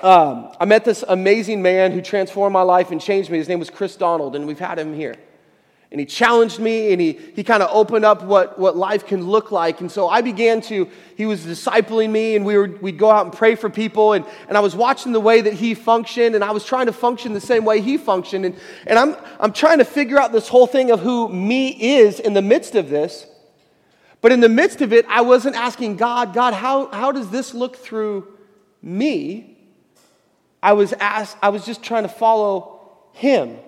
um, 0.02 0.50
I 0.58 0.64
met 0.64 0.84
this 0.84 1.04
amazing 1.06 1.62
man 1.62 1.92
who 1.92 2.00
transformed 2.00 2.52
my 2.52 2.62
life 2.62 2.90
and 2.90 3.00
changed 3.00 3.30
me. 3.30 3.38
His 3.38 3.48
name 3.48 3.60
was 3.60 3.70
Chris 3.70 3.94
Donald, 3.94 4.34
and 4.34 4.46
we've 4.46 4.58
had 4.58 4.78
him 4.78 4.94
here. 4.94 5.16
And 5.92 6.00
he 6.00 6.06
challenged 6.06 6.58
me 6.58 6.90
and 6.92 7.00
he, 7.02 7.18
he 7.36 7.44
kind 7.44 7.62
of 7.62 7.68
opened 7.70 8.06
up 8.06 8.22
what, 8.22 8.58
what 8.58 8.78
life 8.78 9.06
can 9.06 9.26
look 9.26 9.52
like. 9.52 9.82
And 9.82 9.92
so 9.92 10.08
I 10.08 10.22
began 10.22 10.62
to, 10.62 10.88
he 11.18 11.26
was 11.26 11.44
discipling 11.44 12.10
me, 12.10 12.34
and 12.34 12.46
we 12.46 12.56
were, 12.56 12.66
we'd 12.66 12.96
go 12.96 13.10
out 13.10 13.26
and 13.26 13.34
pray 13.34 13.56
for 13.56 13.68
people. 13.68 14.14
And, 14.14 14.24
and 14.48 14.56
I 14.56 14.60
was 14.60 14.74
watching 14.74 15.12
the 15.12 15.20
way 15.20 15.42
that 15.42 15.52
he 15.52 15.74
functioned, 15.74 16.34
and 16.34 16.42
I 16.42 16.50
was 16.50 16.64
trying 16.64 16.86
to 16.86 16.94
function 16.94 17.34
the 17.34 17.42
same 17.42 17.66
way 17.66 17.82
he 17.82 17.98
functioned. 17.98 18.46
And, 18.46 18.56
and 18.86 18.98
I'm, 18.98 19.16
I'm 19.38 19.52
trying 19.52 19.78
to 19.78 19.84
figure 19.84 20.18
out 20.18 20.32
this 20.32 20.48
whole 20.48 20.66
thing 20.66 20.90
of 20.90 21.00
who 21.00 21.28
me 21.28 21.68
is 21.68 22.18
in 22.18 22.32
the 22.32 22.42
midst 22.42 22.74
of 22.74 22.88
this. 22.88 23.26
But 24.22 24.32
in 24.32 24.40
the 24.40 24.48
midst 24.48 24.80
of 24.80 24.94
it, 24.94 25.04
I 25.10 25.20
wasn't 25.20 25.56
asking 25.56 25.98
God, 25.98 26.32
God, 26.32 26.54
how, 26.54 26.90
how 26.90 27.12
does 27.12 27.28
this 27.28 27.52
look 27.52 27.76
through 27.76 28.38
me? 28.80 29.58
I 30.62 30.72
was 30.72 30.94
asked, 30.94 31.36
I 31.42 31.50
was 31.50 31.66
just 31.66 31.82
trying 31.82 32.04
to 32.04 32.08
follow 32.08 32.80
him. 33.12 33.58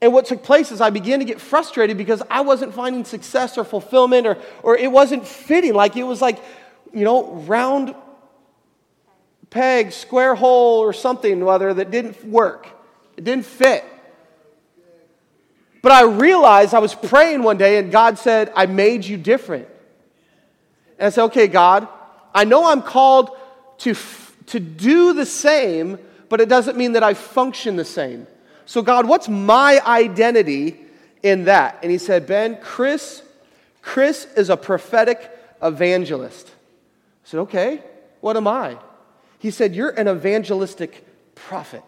And 0.00 0.12
what 0.12 0.26
took 0.26 0.42
place 0.42 0.72
is 0.72 0.80
I 0.80 0.90
began 0.90 1.18
to 1.18 1.24
get 1.24 1.40
frustrated 1.40 1.98
because 1.98 2.22
I 2.30 2.40
wasn't 2.40 2.74
finding 2.74 3.04
success 3.04 3.58
or 3.58 3.64
fulfillment 3.64 4.26
or, 4.26 4.38
or 4.62 4.76
it 4.76 4.90
wasn't 4.90 5.26
fitting. 5.26 5.74
Like 5.74 5.96
it 5.96 6.04
was 6.04 6.22
like, 6.22 6.42
you 6.92 7.04
know, 7.04 7.32
round 7.32 7.94
peg, 9.50 9.92
square 9.92 10.34
hole 10.34 10.78
or 10.78 10.92
something 10.92 11.46
other 11.46 11.74
that 11.74 11.90
didn't 11.90 12.24
work. 12.24 12.66
It 13.16 13.24
didn't 13.24 13.44
fit. 13.44 13.84
But 15.82 15.92
I 15.92 16.02
realized 16.02 16.74
I 16.74 16.78
was 16.78 16.94
praying 16.94 17.42
one 17.42 17.58
day 17.58 17.78
and 17.78 17.90
God 17.92 18.18
said, 18.18 18.52
I 18.54 18.66
made 18.66 19.04
you 19.04 19.16
different. 19.16 19.68
And 20.98 21.06
I 21.06 21.10
said, 21.10 21.24
okay, 21.24 21.46
God, 21.46 21.88
I 22.34 22.44
know 22.44 22.70
I'm 22.70 22.82
called 22.82 23.30
to 23.78 23.94
to 24.50 24.58
do 24.58 25.12
the 25.12 25.26
same, 25.26 25.96
but 26.28 26.40
it 26.40 26.48
doesn't 26.48 26.76
mean 26.76 26.92
that 26.92 27.04
I 27.04 27.14
function 27.14 27.76
the 27.76 27.84
same. 27.84 28.26
So, 28.70 28.82
God, 28.82 29.08
what's 29.08 29.28
my 29.28 29.80
identity 29.84 30.76
in 31.24 31.46
that? 31.46 31.80
And 31.82 31.90
he 31.90 31.98
said, 31.98 32.28
Ben, 32.28 32.56
Chris, 32.62 33.20
Chris 33.82 34.28
is 34.36 34.48
a 34.48 34.56
prophetic 34.56 35.28
evangelist. 35.60 36.46
I 36.46 36.52
said, 37.24 37.40
okay, 37.40 37.82
what 38.20 38.36
am 38.36 38.46
I? 38.46 38.78
He 39.40 39.50
said, 39.50 39.74
You're 39.74 39.90
an 39.90 40.06
evangelistic 40.06 41.04
prophet. 41.34 41.82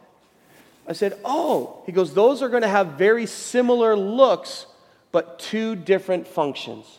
I 0.88 0.92
said, 0.92 1.16
Oh, 1.24 1.84
he 1.86 1.92
goes, 1.92 2.14
Those 2.14 2.42
are 2.42 2.48
going 2.48 2.62
to 2.62 2.68
have 2.68 2.94
very 2.94 3.26
similar 3.26 3.96
looks, 3.96 4.66
but 5.12 5.38
two 5.38 5.76
different 5.76 6.26
functions. 6.26 6.98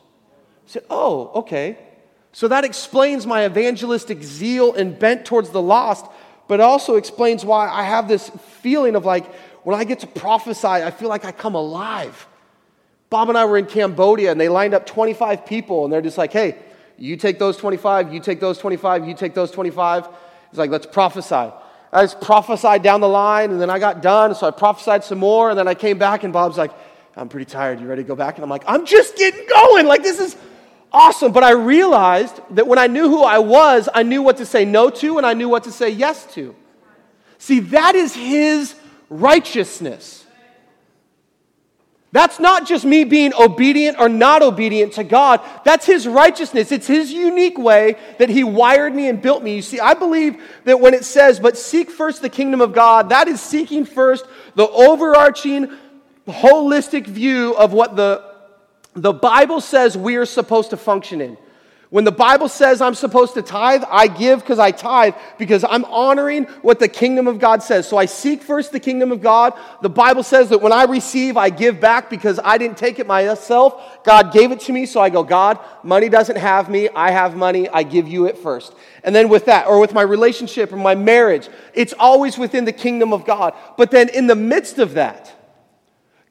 I 0.65 0.69
said, 0.71 0.83
Oh, 0.89 1.29
okay. 1.35 1.77
So 2.31 2.47
that 2.47 2.63
explains 2.63 3.27
my 3.27 3.45
evangelistic 3.45 4.23
zeal 4.23 4.73
and 4.75 4.97
bent 4.97 5.25
towards 5.25 5.49
the 5.49 5.61
lost, 5.61 6.05
but 6.47 6.61
also 6.61 6.95
explains 6.95 7.43
why 7.43 7.67
I 7.67 7.83
have 7.83 8.07
this 8.07 8.29
feeling 8.61 8.95
of 8.95 9.03
like, 9.03 9.25
when 9.63 9.79
I 9.79 9.84
get 9.84 10.00
to 10.00 10.08
prophesy, 10.08 10.67
I 10.67 10.91
feel 10.91 11.10
like 11.10 11.25
I 11.25 11.32
come 11.32 11.55
alive. 11.55 12.27
Bob 13.10 13.29
and 13.29 13.38
I 13.38 13.46
were 13.46 13.58
in 13.58 13.65
Cambodia 13.65 14.32
and 14.32 14.39
they 14.39 14.50
lined 14.50 14.74
up 14.74 14.86
25 14.86 15.46
people 15.46 15.84
and 15.84 15.93
they're 15.93 16.01
just 16.01 16.17
like, 16.17 16.34
hey, 16.34 16.58
you 16.98 17.15
take 17.15 17.39
those 17.39 17.58
25, 17.58 18.13
you 18.13 18.20
take 18.20 18.39
those 18.39 18.58
25, 18.58 19.08
you 19.08 19.13
take 19.13 19.34
those 19.34 19.51
25. 19.51 20.08
It's 20.50 20.58
like, 20.58 20.72
let's 20.72 20.86
prophesy. 20.86 21.51
I 21.91 22.01
just 22.01 22.22
prophesied 22.22 22.82
down 22.82 23.01
the 23.01 23.10
line 23.10 23.51
and 23.51 23.62
then 23.62 23.70
I 23.70 23.77
got 23.77 24.01
done, 24.01 24.34
so 24.34 24.48
I 24.48 24.51
prophesied 24.51 25.03
some 25.03 25.20
more 25.20 25.50
and 25.50 25.60
then 25.60 25.67
I 25.67 25.75
came 25.75 26.00
back 26.00 26.24
and 26.24 26.34
Bob's 26.34 26.58
like, 26.58 26.72
I'm 27.15 27.29
pretty 27.29 27.46
tired. 27.46 27.79
You 27.79 27.88
ready 27.88 28.01
to 28.01 28.08
go 28.08 28.15
back? 28.15 28.36
And 28.36 28.43
I'm 28.43 28.50
like, 28.50 28.63
I'm 28.65 28.86
just 28.86 29.15
getting 29.15 29.46
going. 29.48 29.86
Like, 29.86 30.01
this 30.01 30.20
is 30.20 30.36
awesome. 30.91 31.32
But 31.32 31.43
I 31.43 31.51
realized 31.51 32.39
that 32.51 32.67
when 32.67 32.79
I 32.79 32.88
knew 32.88 33.10
who 33.10 33.24
I 33.24 33.38
was, 33.39 33.89
I 33.93 34.03
knew 34.03 34.24
what 34.24 34.38
to 34.38 34.46
say 34.46 34.65
no 34.65 34.89
to 34.89 35.17
and 35.17 35.25
I 35.25 35.34
knew 35.34 35.50
what 35.50 35.65
to 35.65 35.72
say 35.72 35.89
yes 35.89 36.25
to. 36.34 36.55
See, 37.38 37.60
that 37.60 37.93
is 37.93 38.15
His 38.15 38.74
righteousness. 39.10 40.25
That's 42.12 42.39
not 42.39 42.67
just 42.67 42.86
me 42.86 43.05
being 43.05 43.33
obedient 43.33 44.00
or 44.00 44.07
not 44.07 44.43
obedient 44.43 44.93
to 44.93 45.03
God. 45.03 45.41
That's 45.65 45.86
His 45.86 46.07
righteousness. 46.07 46.72
It's 46.72 46.86
His 46.86 47.12
unique 47.12 47.57
way 47.57 47.95
that 48.19 48.29
He 48.29 48.43
wired 48.43 48.93
me 48.93 49.10
and 49.10 49.19
built 49.19 49.41
me. 49.41 49.55
You 49.55 49.63
see, 49.63 49.79
I 49.79 49.95
believe 49.95 50.39
that 50.65 50.79
when 50.79 50.93
it 50.93 51.05
says, 51.05 51.39
but 51.39 51.57
seek 51.57 51.89
first 51.89 52.22
the 52.22 52.29
kingdom 52.29 52.62
of 52.62 52.72
God, 52.72 53.10
that 53.10 53.27
is 53.27 53.41
seeking 53.41 53.83
first 53.83 54.25
the 54.53 54.69
overarching, 54.69 55.75
holistic 56.27 57.07
view 57.07 57.55
of 57.55 57.74
what 57.74 57.95
the 57.95 58.33
the 58.95 59.13
Bible 59.13 59.60
says 59.60 59.98
we 59.98 60.15
are 60.17 60.25
supposed 60.25 60.69
to 60.69 60.77
function 60.77 61.22
in. 61.22 61.38
When 61.93 62.05
the 62.05 62.12
Bible 62.12 62.50
says 62.50 62.81
I'm 62.81 62.95
supposed 62.95 63.35
to 63.35 63.43
tithe, 63.43 63.83
I 63.88 64.07
give 64.07 64.39
because 64.39 64.57
I 64.57 64.71
tithe 64.71 65.13
because 65.38 65.63
I'm 65.63 65.85
honoring 65.85 66.45
what 66.63 66.79
the 66.79 66.88
kingdom 66.88 67.27
of 67.27 67.38
God 67.38 67.62
says. 67.62 67.88
So 67.88 67.97
I 67.97 68.07
seek 68.07 68.41
first 68.41 68.71
the 68.71 68.79
kingdom 68.79 69.12
of 69.12 69.21
God. 69.21 69.53
The 69.83 69.91
Bible 69.91 70.23
says 70.23 70.50
that 70.50 70.59
when 70.59 70.71
I 70.71 70.85
receive, 70.85 71.38
I 71.38 71.51
give 71.51 71.79
back 71.79 72.09
because 72.09 72.39
I 72.43 72.57
didn't 72.57 72.79
take 72.79 72.97
it 72.97 73.05
myself. 73.05 74.03
God 74.03 74.33
gave 74.33 74.51
it 74.51 74.62
to 74.62 74.73
me. 74.73 74.88
So 74.88 75.01
I 75.01 75.12
go, 75.12 75.23
God, 75.23 75.59
money 75.83 76.09
doesn't 76.09 76.38
have 76.38 76.67
me. 76.67 76.89
I 76.89 77.12
have 77.12 77.35
money. 77.35 77.69
I 77.69 77.83
give 77.83 78.07
you 78.07 78.25
it 78.25 78.39
first. 78.39 78.73
And 79.03 79.13
then 79.13 79.29
with 79.29 79.45
that, 79.45 79.67
or 79.67 79.79
with 79.79 79.93
my 79.93 80.01
relationship 80.01 80.73
or 80.73 80.77
my 80.77 80.95
marriage, 80.95 81.47
it's 81.75 81.93
always 82.00 82.39
within 82.39 82.65
the 82.65 82.73
kingdom 82.73 83.13
of 83.13 83.23
God. 83.23 83.53
But 83.77 83.91
then 83.91 84.09
in 84.09 84.25
the 84.25 84.35
midst 84.35 84.79
of 84.79 84.95
that, 84.95 85.31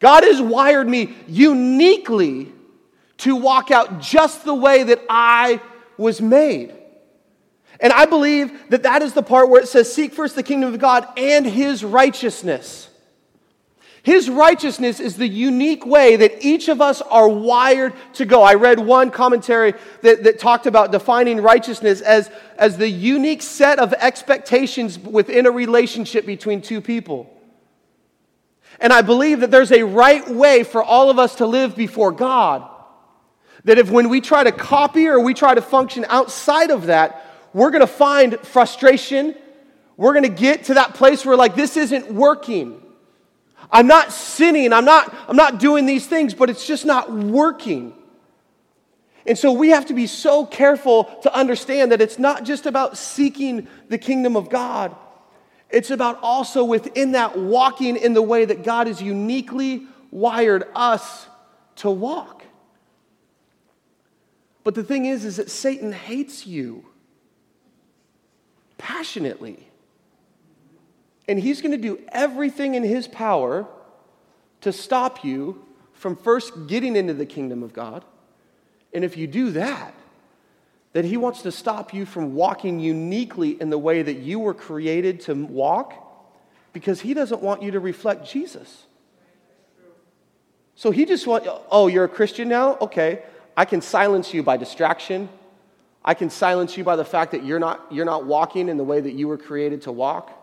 God 0.00 0.24
has 0.24 0.42
wired 0.42 0.88
me 0.88 1.14
uniquely 1.28 2.52
to 3.22 3.36
walk 3.36 3.70
out 3.70 4.00
just 4.00 4.44
the 4.44 4.54
way 4.54 4.82
that 4.82 5.00
I 5.08 5.60
was 5.96 6.20
made. 6.20 6.74
And 7.78 7.92
I 7.92 8.04
believe 8.04 8.70
that 8.70 8.82
that 8.82 9.02
is 9.02 9.12
the 9.12 9.22
part 9.22 9.48
where 9.48 9.62
it 9.62 9.68
says, 9.68 9.92
Seek 9.92 10.12
first 10.12 10.34
the 10.34 10.42
kingdom 10.42 10.72
of 10.74 10.80
God 10.80 11.06
and 11.16 11.46
his 11.46 11.84
righteousness. 11.84 12.88
His 14.02 14.28
righteousness 14.28 14.98
is 14.98 15.16
the 15.16 15.28
unique 15.28 15.86
way 15.86 16.16
that 16.16 16.44
each 16.44 16.68
of 16.68 16.80
us 16.80 17.00
are 17.02 17.28
wired 17.28 17.92
to 18.14 18.24
go. 18.24 18.42
I 18.42 18.54
read 18.54 18.80
one 18.80 19.12
commentary 19.12 19.74
that, 20.00 20.24
that 20.24 20.40
talked 20.40 20.66
about 20.66 20.90
defining 20.90 21.40
righteousness 21.40 22.00
as, 22.00 22.28
as 22.58 22.76
the 22.76 22.88
unique 22.88 23.42
set 23.42 23.78
of 23.78 23.92
expectations 23.92 24.98
within 24.98 25.46
a 25.46 25.52
relationship 25.52 26.26
between 26.26 26.62
two 26.62 26.80
people. 26.80 27.32
And 28.80 28.92
I 28.92 29.02
believe 29.02 29.38
that 29.40 29.52
there's 29.52 29.70
a 29.70 29.84
right 29.84 30.28
way 30.28 30.64
for 30.64 30.82
all 30.82 31.08
of 31.08 31.20
us 31.20 31.36
to 31.36 31.46
live 31.46 31.76
before 31.76 32.10
God. 32.10 32.68
That 33.64 33.78
if 33.78 33.90
when 33.90 34.08
we 34.08 34.20
try 34.20 34.44
to 34.44 34.52
copy 34.52 35.06
or 35.06 35.20
we 35.20 35.34
try 35.34 35.54
to 35.54 35.62
function 35.62 36.04
outside 36.08 36.70
of 36.70 36.86
that, 36.86 37.26
we're 37.52 37.70
to 37.80 37.86
find 37.86 38.38
frustration. 38.40 39.34
We're 39.96 40.14
to 40.24 40.28
get 40.28 40.64
to 40.64 40.74
that 40.74 40.94
place 40.94 41.24
where, 41.24 41.36
like, 41.36 41.54
this 41.54 41.76
isn't 41.76 42.12
working. 42.12 42.82
I'm 43.70 43.86
not 43.86 44.12
sinning. 44.12 44.72
I'm 44.72 44.84
not, 44.84 45.14
I'm 45.28 45.36
not 45.36 45.60
doing 45.60 45.86
these 45.86 46.06
things, 46.06 46.34
but 46.34 46.50
it's 46.50 46.66
just 46.66 46.84
not 46.84 47.12
working. 47.12 47.94
And 49.26 49.38
so 49.38 49.52
we 49.52 49.68
have 49.68 49.86
to 49.86 49.94
be 49.94 50.06
so 50.06 50.44
careful 50.44 51.04
to 51.22 51.32
understand 51.32 51.92
that 51.92 52.00
it's 52.00 52.18
not 52.18 52.44
just 52.44 52.66
about 52.66 52.98
seeking 52.98 53.68
the 53.88 53.98
kingdom 53.98 54.36
of 54.36 54.48
God, 54.48 54.96
it's 55.70 55.90
about 55.90 56.18
also 56.22 56.64
within 56.64 57.12
that 57.12 57.38
walking 57.38 57.96
in 57.96 58.12
the 58.12 58.22
way 58.22 58.44
that 58.44 58.62
God 58.62 58.88
has 58.88 59.00
uniquely 59.00 59.86
wired 60.10 60.64
us 60.74 61.26
to 61.76 61.90
walk. 61.90 62.44
But 64.64 64.74
the 64.74 64.84
thing 64.84 65.06
is, 65.06 65.24
is 65.24 65.36
that 65.36 65.50
Satan 65.50 65.92
hates 65.92 66.46
you 66.46 66.84
passionately. 68.78 69.68
And 71.28 71.38
he's 71.38 71.60
going 71.60 71.72
to 71.72 71.78
do 71.78 72.00
everything 72.08 72.74
in 72.74 72.82
his 72.82 73.06
power 73.08 73.66
to 74.60 74.72
stop 74.72 75.24
you 75.24 75.64
from 75.92 76.16
first 76.16 76.66
getting 76.66 76.96
into 76.96 77.14
the 77.14 77.26
kingdom 77.26 77.62
of 77.62 77.72
God. 77.72 78.04
And 78.92 79.04
if 79.04 79.16
you 79.16 79.26
do 79.26 79.52
that, 79.52 79.94
that 80.92 81.04
He 81.04 81.16
wants 81.16 81.42
to 81.42 81.52
stop 81.52 81.94
you 81.94 82.04
from 82.04 82.34
walking 82.34 82.80
uniquely 82.80 83.60
in 83.60 83.70
the 83.70 83.78
way 83.78 84.02
that 84.02 84.18
you 84.18 84.38
were 84.38 84.54
created 84.54 85.20
to 85.22 85.34
walk 85.34 85.94
because 86.72 87.00
He 87.00 87.14
doesn't 87.14 87.42
want 87.42 87.62
you 87.62 87.70
to 87.72 87.80
reflect 87.80 88.28
Jesus. 88.28 88.84
So 90.74 90.90
He 90.90 91.04
just 91.04 91.26
wants, 91.26 91.48
oh, 91.70 91.86
you're 91.86 92.04
a 92.04 92.08
Christian 92.08 92.48
now? 92.48 92.76
Okay. 92.80 93.22
I 93.56 93.64
can 93.64 93.80
silence 93.80 94.32
you 94.32 94.42
by 94.42 94.56
distraction. 94.56 95.28
I 96.04 96.14
can 96.14 96.30
silence 96.30 96.76
you 96.76 96.84
by 96.84 96.96
the 96.96 97.04
fact 97.04 97.32
that 97.32 97.44
you're 97.44 97.60
not, 97.60 97.86
you're 97.90 98.04
not 98.04 98.26
walking 98.26 98.68
in 98.68 98.76
the 98.76 98.84
way 98.84 99.00
that 99.00 99.12
you 99.12 99.28
were 99.28 99.38
created 99.38 99.82
to 99.82 99.92
walk. 99.92 100.38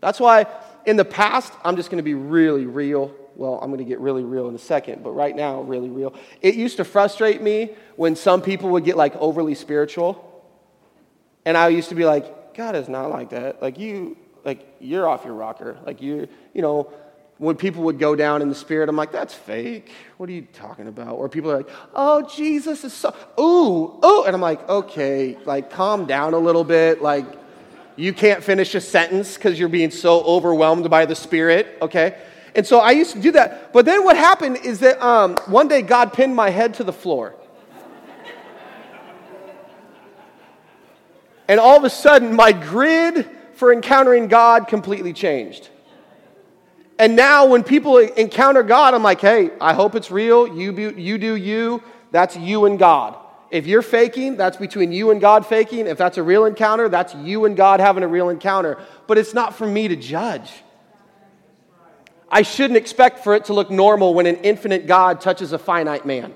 That's 0.00 0.20
why 0.20 0.46
in 0.86 0.96
the 0.96 1.04
past, 1.04 1.52
I'm 1.64 1.76
just 1.76 1.90
going 1.90 1.98
to 1.98 2.04
be 2.04 2.14
really 2.14 2.66
real 2.66 3.14
well, 3.36 3.58
I'm 3.60 3.70
going 3.70 3.78
to 3.78 3.84
get 3.84 4.00
really 4.00 4.22
real 4.22 4.48
in 4.48 4.54
a 4.54 4.58
second, 4.58 5.02
but 5.02 5.10
right 5.10 5.34
now, 5.34 5.60
really 5.62 5.90
real. 5.90 6.14
It 6.40 6.54
used 6.54 6.76
to 6.76 6.84
frustrate 6.84 7.42
me 7.42 7.70
when 7.96 8.16
some 8.16 8.40
people 8.40 8.70
would 8.70 8.84
get 8.84 8.96
like 8.96 9.14
overly 9.16 9.54
spiritual. 9.54 10.30
And 11.44 11.56
I 11.56 11.68
used 11.68 11.88
to 11.88 11.94
be 11.94 12.04
like, 12.04 12.54
God 12.54 12.76
is 12.76 12.88
not 12.88 13.10
like 13.10 13.30
that. 13.30 13.60
Like 13.60 13.78
you, 13.78 14.16
like 14.44 14.66
you're 14.80 15.08
off 15.08 15.24
your 15.24 15.34
rocker. 15.34 15.78
Like 15.84 16.00
you, 16.00 16.28
you 16.52 16.62
know, 16.62 16.92
when 17.38 17.56
people 17.56 17.82
would 17.84 17.98
go 17.98 18.14
down 18.14 18.42
in 18.42 18.48
the 18.48 18.54
spirit, 18.54 18.88
I'm 18.88 18.96
like, 18.96 19.10
that's 19.10 19.34
fake. 19.34 19.90
What 20.18 20.28
are 20.28 20.32
you 20.32 20.46
talking 20.52 20.86
about? 20.86 21.16
Or 21.16 21.28
people 21.28 21.50
are 21.50 21.56
like, 21.58 21.70
oh, 21.94 22.22
Jesus 22.22 22.84
is 22.84 22.92
so, 22.92 23.14
ooh, 23.38 23.98
ooh. 24.04 24.24
And 24.24 24.34
I'm 24.34 24.40
like, 24.40 24.68
okay, 24.68 25.36
like 25.44 25.70
calm 25.70 26.06
down 26.06 26.34
a 26.34 26.38
little 26.38 26.64
bit. 26.64 27.02
Like, 27.02 27.26
You 27.96 28.12
can't 28.12 28.42
finish 28.42 28.74
a 28.74 28.80
sentence 28.80 29.34
because 29.36 29.58
you're 29.58 29.68
being 29.68 29.90
so 29.90 30.20
overwhelmed 30.22 30.88
by 30.90 31.06
the 31.06 31.14
Spirit, 31.14 31.78
okay? 31.80 32.16
And 32.54 32.66
so 32.66 32.80
I 32.80 32.90
used 32.92 33.12
to 33.12 33.20
do 33.20 33.30
that. 33.32 33.72
But 33.72 33.84
then 33.84 34.04
what 34.04 34.16
happened 34.16 34.58
is 34.58 34.80
that 34.80 35.00
um, 35.02 35.36
one 35.46 35.68
day 35.68 35.82
God 35.82 36.12
pinned 36.12 36.34
my 36.34 36.50
head 36.50 36.74
to 36.74 36.84
the 36.84 36.92
floor. 36.92 37.34
and 41.48 41.60
all 41.60 41.76
of 41.76 41.84
a 41.84 41.90
sudden, 41.90 42.34
my 42.34 42.52
grid 42.52 43.28
for 43.54 43.72
encountering 43.72 44.28
God 44.28 44.66
completely 44.66 45.12
changed. 45.12 45.68
And 46.98 47.16
now, 47.16 47.46
when 47.46 47.64
people 47.64 47.98
encounter 47.98 48.62
God, 48.62 48.94
I'm 48.94 49.02
like, 49.02 49.20
hey, 49.20 49.50
I 49.60 49.74
hope 49.74 49.96
it's 49.96 50.10
real. 50.10 50.46
You, 50.46 50.72
be, 50.72 51.00
you 51.00 51.18
do 51.18 51.34
you. 51.34 51.82
That's 52.12 52.36
you 52.36 52.66
and 52.66 52.78
God. 52.78 53.16
If 53.50 53.66
you're 53.66 53.82
faking, 53.82 54.36
that's 54.36 54.56
between 54.56 54.92
you 54.92 55.10
and 55.10 55.20
God 55.20 55.44
faking. 55.46 55.86
If 55.86 55.98
that's 55.98 56.18
a 56.18 56.22
real 56.22 56.44
encounter, 56.44 56.88
that's 56.88 57.14
you 57.14 57.44
and 57.44 57.56
God 57.56 57.80
having 57.80 58.04
a 58.04 58.08
real 58.08 58.28
encounter. 58.28 58.78
But 59.06 59.18
it's 59.18 59.34
not 59.34 59.54
for 59.54 59.66
me 59.66 59.88
to 59.88 59.96
judge. 59.96 60.50
I 62.30 62.42
shouldn't 62.42 62.76
expect 62.76 63.20
for 63.20 63.34
it 63.34 63.46
to 63.46 63.52
look 63.52 63.70
normal 63.70 64.14
when 64.14 64.26
an 64.26 64.36
infinite 64.36 64.86
God 64.86 65.20
touches 65.20 65.52
a 65.52 65.58
finite 65.58 66.06
man. 66.06 66.34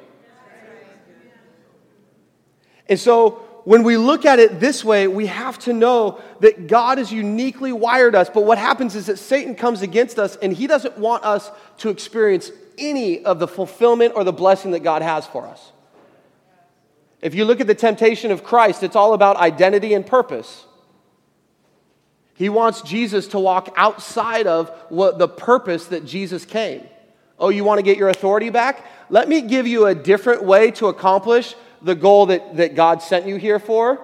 And 2.89 2.99
so, 2.99 3.48
when 3.69 3.83
we 3.83 3.99
look 3.99 4.25
at 4.25 4.39
it 4.39 4.61
this 4.61 4.83
way, 4.83 5.09
we 5.09 5.27
have 5.27 5.59
to 5.59 5.75
know 5.75 6.23
that 6.41 6.69
God 6.69 6.97
has 6.97 7.13
uniquely 7.13 7.71
wired 7.71 8.15
us. 8.15 8.31
But 8.31 8.47
what 8.47 8.57
happens 8.57 8.97
is 8.97 9.05
that 9.09 9.19
Satan 9.19 9.55
comes 9.55 9.83
against 9.83 10.19
us 10.19 10.37
and 10.37 10.55
he 10.55 10.67
doesn't 10.67 10.97
want 10.97 11.23
us 11.23 11.51
to 11.77 11.91
experience 11.91 12.51
any 12.79 13.23
of 13.27 13.39
the 13.39 13.47
fulfillment 13.47 14.15
or 14.17 14.25
the 14.25 14.33
blessing 14.33 14.71
that 14.71 14.81
God 14.81 15.03
has 15.03 15.27
for 15.27 15.47
us. 15.47 15.73
If 17.21 17.35
you 17.35 17.45
look 17.45 17.61
at 17.61 17.67
the 17.67 17.75
temptation 17.75 18.31
of 18.31 18.43
Christ, 18.43 18.83
it's 18.83 18.97
all 18.97 19.13
about 19.13 19.37
identity 19.37 19.93
and 19.93 20.07
purpose. 20.07 20.65
He 22.37 22.49
wants 22.49 22.81
Jesus 22.81 23.27
to 23.27 23.39
walk 23.39 23.75
outside 23.77 24.47
of 24.47 24.71
what 24.89 25.19
the 25.19 25.29
purpose 25.29 25.85
that 25.89 26.07
Jesus 26.07 26.47
came. 26.47 26.89
Oh, 27.39 27.51
you 27.51 27.65
want 27.65 27.81
to 27.81 27.83
get 27.83 27.99
your 27.99 28.09
authority 28.09 28.49
back? 28.49 28.83
Let 29.11 29.29
me 29.29 29.43
give 29.43 29.67
you 29.67 29.85
a 29.85 29.95
different 29.95 30.43
way 30.43 30.71
to 30.71 30.87
accomplish 30.87 31.55
the 31.83 31.95
goal 31.95 32.27
that, 32.27 32.57
that 32.57 32.75
God 32.75 33.03
sent 33.03 33.27
you 33.27 33.37
here 33.37 33.59
for. 33.59 34.01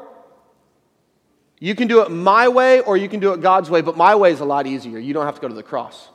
You 1.58 1.74
can 1.74 1.88
do 1.88 2.02
it 2.02 2.10
my 2.10 2.48
way 2.48 2.80
or 2.80 2.96
you 2.96 3.08
can 3.08 3.20
do 3.20 3.32
it 3.32 3.40
God's 3.40 3.70
way, 3.70 3.80
but 3.80 3.96
my 3.96 4.14
way 4.14 4.32
is 4.32 4.40
a 4.40 4.44
lot 4.44 4.66
easier. 4.66 4.98
You 4.98 5.14
don't 5.14 5.26
have 5.26 5.36
to 5.36 5.40
go 5.40 5.48
to 5.48 5.54
the 5.54 5.62
cross. 5.62 6.08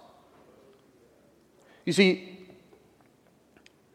You 1.86 1.94
see, 1.94 2.38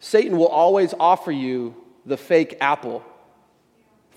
Satan 0.00 0.37
will 0.37 0.49
always 0.49 0.94
offer 0.99 1.30
you 1.30 1.75
the 2.04 2.16
fake 2.16 2.56
apple 2.61 3.04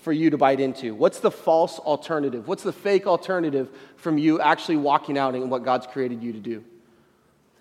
for 0.02 0.12
you 0.12 0.30
to 0.30 0.38
bite 0.38 0.60
into? 0.60 0.94
What's 0.94 1.20
the 1.20 1.30
false 1.30 1.78
alternative? 1.78 2.48
What's 2.48 2.62
the 2.62 2.72
fake 2.72 3.06
alternative 3.06 3.68
from 3.96 4.18
you 4.18 4.40
actually 4.40 4.76
walking 4.76 5.18
out 5.18 5.34
in 5.34 5.50
what 5.50 5.64
God's 5.64 5.86
created 5.86 6.22
you 6.22 6.32
to 6.32 6.38
do? 6.38 6.64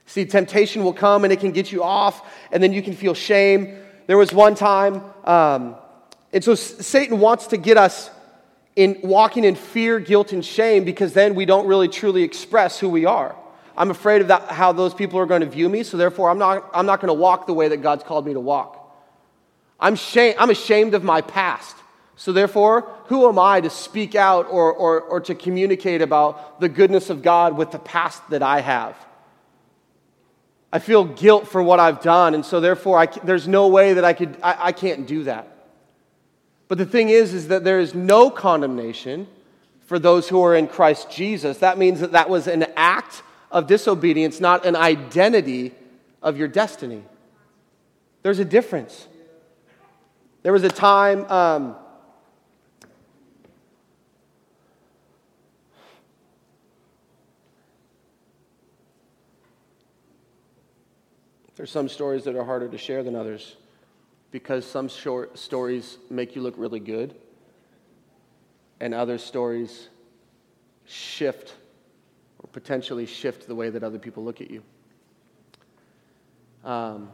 See, 0.05 0.25
temptation 0.25 0.83
will 0.83 0.93
come 0.93 1.23
and 1.23 1.33
it 1.33 1.39
can 1.39 1.51
get 1.51 1.71
you 1.71 1.83
off, 1.83 2.25
and 2.51 2.63
then 2.63 2.71
you 2.71 2.81
can 2.81 2.93
feel 2.93 3.13
shame. 3.13 3.77
There 4.07 4.17
was 4.17 4.33
one 4.33 4.55
time, 4.55 5.03
um, 5.25 5.75
and 6.33 6.43
so 6.43 6.55
Satan 6.55 7.19
wants 7.19 7.47
to 7.47 7.57
get 7.57 7.77
us 7.77 8.09
in 8.75 8.99
walking 9.03 9.43
in 9.43 9.55
fear, 9.55 9.99
guilt, 9.99 10.33
and 10.33 10.43
shame 10.43 10.85
because 10.85 11.13
then 11.13 11.35
we 11.35 11.45
don't 11.45 11.67
really 11.67 11.87
truly 11.87 12.23
express 12.23 12.79
who 12.79 12.89
we 12.89 13.05
are. 13.05 13.35
I'm 13.75 13.91
afraid 13.91 14.21
of 14.21 14.29
that, 14.29 14.43
how 14.43 14.71
those 14.71 14.93
people 14.93 15.19
are 15.19 15.25
going 15.25 15.41
to 15.41 15.47
view 15.47 15.69
me, 15.69 15.83
so 15.83 15.97
therefore 15.97 16.29
I'm 16.29 16.37
not, 16.37 16.69
I'm 16.73 16.85
not 16.85 16.99
going 16.99 17.09
to 17.09 17.13
walk 17.13 17.47
the 17.47 17.53
way 17.53 17.67
that 17.67 17.77
God's 17.77 18.03
called 18.03 18.25
me 18.25 18.33
to 18.33 18.39
walk. 18.39 18.77
I'm, 19.79 19.95
shame, 19.95 20.35
I'm 20.39 20.49
ashamed 20.49 20.93
of 20.93 21.03
my 21.03 21.21
past. 21.21 21.75
So, 22.19 22.31
therefore, 22.31 22.91
who 23.05 23.29
am 23.29 23.37
I 23.37 23.61
to 23.61 23.69
speak 23.69 24.15
out 24.15 24.47
or, 24.49 24.73
or, 24.73 25.01
or 25.01 25.21
to 25.21 25.35
communicate 25.35 26.01
about 26.01 26.59
the 26.59 26.67
goodness 26.67 27.11
of 27.11 27.21
God 27.21 27.55
with 27.55 27.69
the 27.69 27.77
past 27.77 28.27
that 28.31 28.41
I 28.41 28.59
have? 28.61 28.97
I 30.71 30.79
feel 30.79 31.05
guilt 31.05 31.47
for 31.47 31.63
what 31.63 31.79
I've 31.79 32.01
done, 32.01 32.33
and 32.33 32.45
so 32.45 32.59
therefore, 32.59 32.99
I, 32.99 33.05
there's 33.05 33.47
no 33.47 33.67
way 33.67 33.93
that 33.93 34.03
I 34.03 34.13
could, 34.13 34.37
I, 34.43 34.57
I 34.59 34.71
can't 34.71 35.07
do 35.07 35.23
that. 35.23 35.47
But 36.67 36.77
the 36.77 36.85
thing 36.85 37.09
is, 37.09 37.33
is 37.33 37.47
that 37.47 37.63
there 37.63 37.79
is 37.79 37.95
no 37.95 38.29
condemnation 38.29 39.27
for 39.85 39.97
those 39.97 40.27
who 40.27 40.43
are 40.43 40.53
in 40.55 40.67
Christ 40.67 41.09
Jesus. 41.09 41.59
That 41.59 41.77
means 41.77 42.01
that 42.01 42.11
that 42.11 42.29
was 42.29 42.47
an 42.47 42.65
act 42.75 43.23
of 43.49 43.67
disobedience, 43.67 44.41
not 44.41 44.65
an 44.65 44.75
identity 44.75 45.73
of 46.21 46.37
your 46.37 46.49
destiny. 46.49 47.03
There's 48.21 48.39
a 48.39 48.45
difference. 48.45 49.07
There 50.43 50.51
was 50.51 50.63
a 50.63 50.69
time, 50.69 51.25
um, 51.31 51.75
there's 61.57 61.71
some 61.71 61.89
stories 61.89 62.23
that 62.23 62.35
are 62.35 62.45
harder 62.45 62.69
to 62.69 62.77
share 62.77 63.03
than 63.03 63.15
others 63.15 63.55
because 64.31 64.65
some 64.65 64.87
short 64.87 65.37
stories 65.37 65.97
make 66.09 66.35
you 66.35 66.41
look 66.41 66.53
really 66.57 66.79
good, 66.79 67.15
and 68.79 68.93
other 68.93 69.17
stories 69.17 69.89
shift 70.85 71.55
or 72.39 72.47
potentially 72.51 73.05
shift 73.05 73.47
the 73.47 73.55
way 73.55 73.69
that 73.69 73.83
other 73.83 73.97
people 73.97 74.23
look 74.23 74.39
at 74.39 74.51
you. 74.51 74.61
Um, 76.63 77.09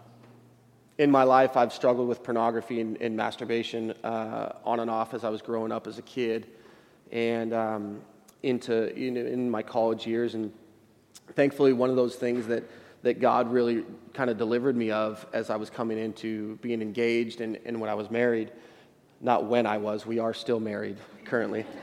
in 0.97 1.09
my 1.09 1.23
life, 1.23 1.55
I've 1.55 1.71
struggled 1.71 2.07
with 2.07 2.23
pornography 2.23 2.81
and, 2.81 3.01
and 3.01 3.15
masturbation 3.15 3.91
uh, 4.03 4.53
on 4.65 4.79
and 4.79 4.89
off 4.89 5.13
as 5.13 5.23
I 5.23 5.29
was 5.29 5.41
growing 5.41 5.71
up 5.71 5.87
as 5.87 5.97
a 5.97 6.03
kid 6.03 6.47
and 7.11 7.53
um, 7.53 8.01
into 8.41 8.91
you 8.95 9.11
know, 9.11 9.21
in 9.21 9.49
my 9.49 9.63
college 9.63 10.05
years. 10.05 10.35
And 10.35 10.51
thankfully, 11.33 11.73
one 11.73 11.89
of 11.89 11.95
those 11.95 12.15
things 12.15 12.47
that, 12.47 12.63
that 13.03 13.19
God 13.19 13.51
really 13.51 13.83
kind 14.13 14.29
of 14.29 14.37
delivered 14.37 14.75
me 14.75 14.91
of 14.91 15.25
as 15.33 15.49
I 15.49 15.57
was 15.57 15.69
coming 15.69 15.99
into 15.99 16.55
being 16.57 16.81
engaged 16.81 17.41
and, 17.41 17.59
and 17.65 17.79
when 17.79 17.89
I 17.89 17.93
was 17.93 18.09
married. 18.09 18.51
Not 19.21 19.45
when 19.45 19.65
I 19.65 19.77
was, 19.77 20.05
we 20.05 20.19
are 20.19 20.33
still 20.33 20.59
married 20.59 20.97
currently. 21.25 21.65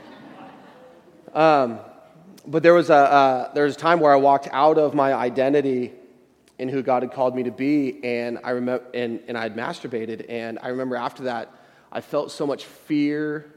Um, 1.33 1.79
but 2.45 2.61
there 2.61 2.73
was, 2.73 2.89
a, 2.89 2.93
uh, 2.93 3.53
there 3.53 3.63
was 3.63 3.75
a 3.75 3.79
time 3.79 4.01
where 4.01 4.11
I 4.11 4.17
walked 4.17 4.49
out 4.51 4.77
of 4.77 4.93
my 4.93 5.13
identity 5.13 5.93
in 6.59 6.67
who 6.67 6.81
God 6.81 7.03
had 7.03 7.13
called 7.13 7.35
me 7.35 7.43
to 7.43 7.51
be. 7.51 8.03
And 8.03 8.39
I 8.43 8.49
remember, 8.49 8.85
and, 8.93 9.21
and 9.29 9.37
I 9.37 9.43
had 9.43 9.55
masturbated. 9.55 10.25
And 10.27 10.59
I 10.61 10.67
remember 10.69 10.97
after 10.97 11.23
that, 11.23 11.49
I 11.91 12.01
felt 12.01 12.31
so 12.31 12.45
much 12.45 12.65
fear 12.65 13.53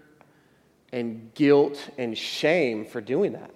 and 0.93 1.35
guilt 1.35 1.91
and 1.99 2.17
shame 2.17 2.87
for 2.87 3.01
doing 3.01 3.33
that. 3.33 3.51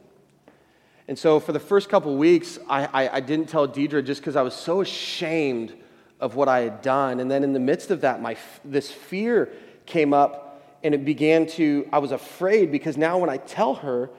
And 1.09 1.19
so 1.19 1.41
for 1.41 1.53
the 1.53 1.61
first 1.61 1.89
couple 1.89 2.15
weeks, 2.17 2.59
I, 2.69 2.85
I, 2.85 3.17
I 3.17 3.21
didn't 3.21 3.49
tell 3.49 3.67
Deidre 3.67 4.05
just 4.05 4.21
because 4.21 4.37
I 4.37 4.43
was 4.43 4.55
so 4.55 4.83
ashamed 4.83 5.75
of 6.21 6.35
what 6.35 6.49
I 6.49 6.61
had 6.61 6.83
done. 6.83 7.21
And 7.21 7.31
then 7.31 7.43
in 7.43 7.55
the 7.55 7.61
midst 7.61 7.91
of 7.91 8.03
that, 8.03 8.21
my, 8.21 8.37
this 8.65 8.91
fear 8.91 9.51
came 9.87 10.13
up 10.13 10.79
and 10.85 10.95
it 10.95 11.07
began 11.07 11.47
to, 11.47 11.89
I 11.93 11.99
was 11.99 12.13
afraid 12.13 12.71
because 12.71 12.99
now 12.99 13.19
when 13.19 13.31
I 13.31 13.39
tell 13.39 13.77
her, 13.77 14.11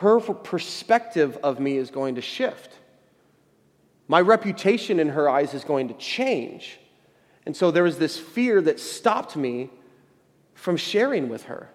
her 0.00 0.20
perspective 0.20 1.38
of 1.42 1.58
me 1.58 1.76
is 1.76 1.90
going 1.90 2.16
to 2.16 2.20
shift. 2.20 2.74
My 4.06 4.20
reputation 4.20 5.00
in 5.00 5.08
her 5.10 5.28
eyes 5.28 5.54
is 5.54 5.64
going 5.64 5.88
to 5.88 5.94
change. 5.94 6.78
And 7.46 7.56
so 7.56 7.70
there 7.70 7.82
was 7.82 7.98
this 7.98 8.18
fear 8.18 8.60
that 8.62 8.78
stopped 8.78 9.36
me 9.36 9.70
from 10.54 10.76
sharing 10.76 11.28
with 11.28 11.44
her. 11.44 11.70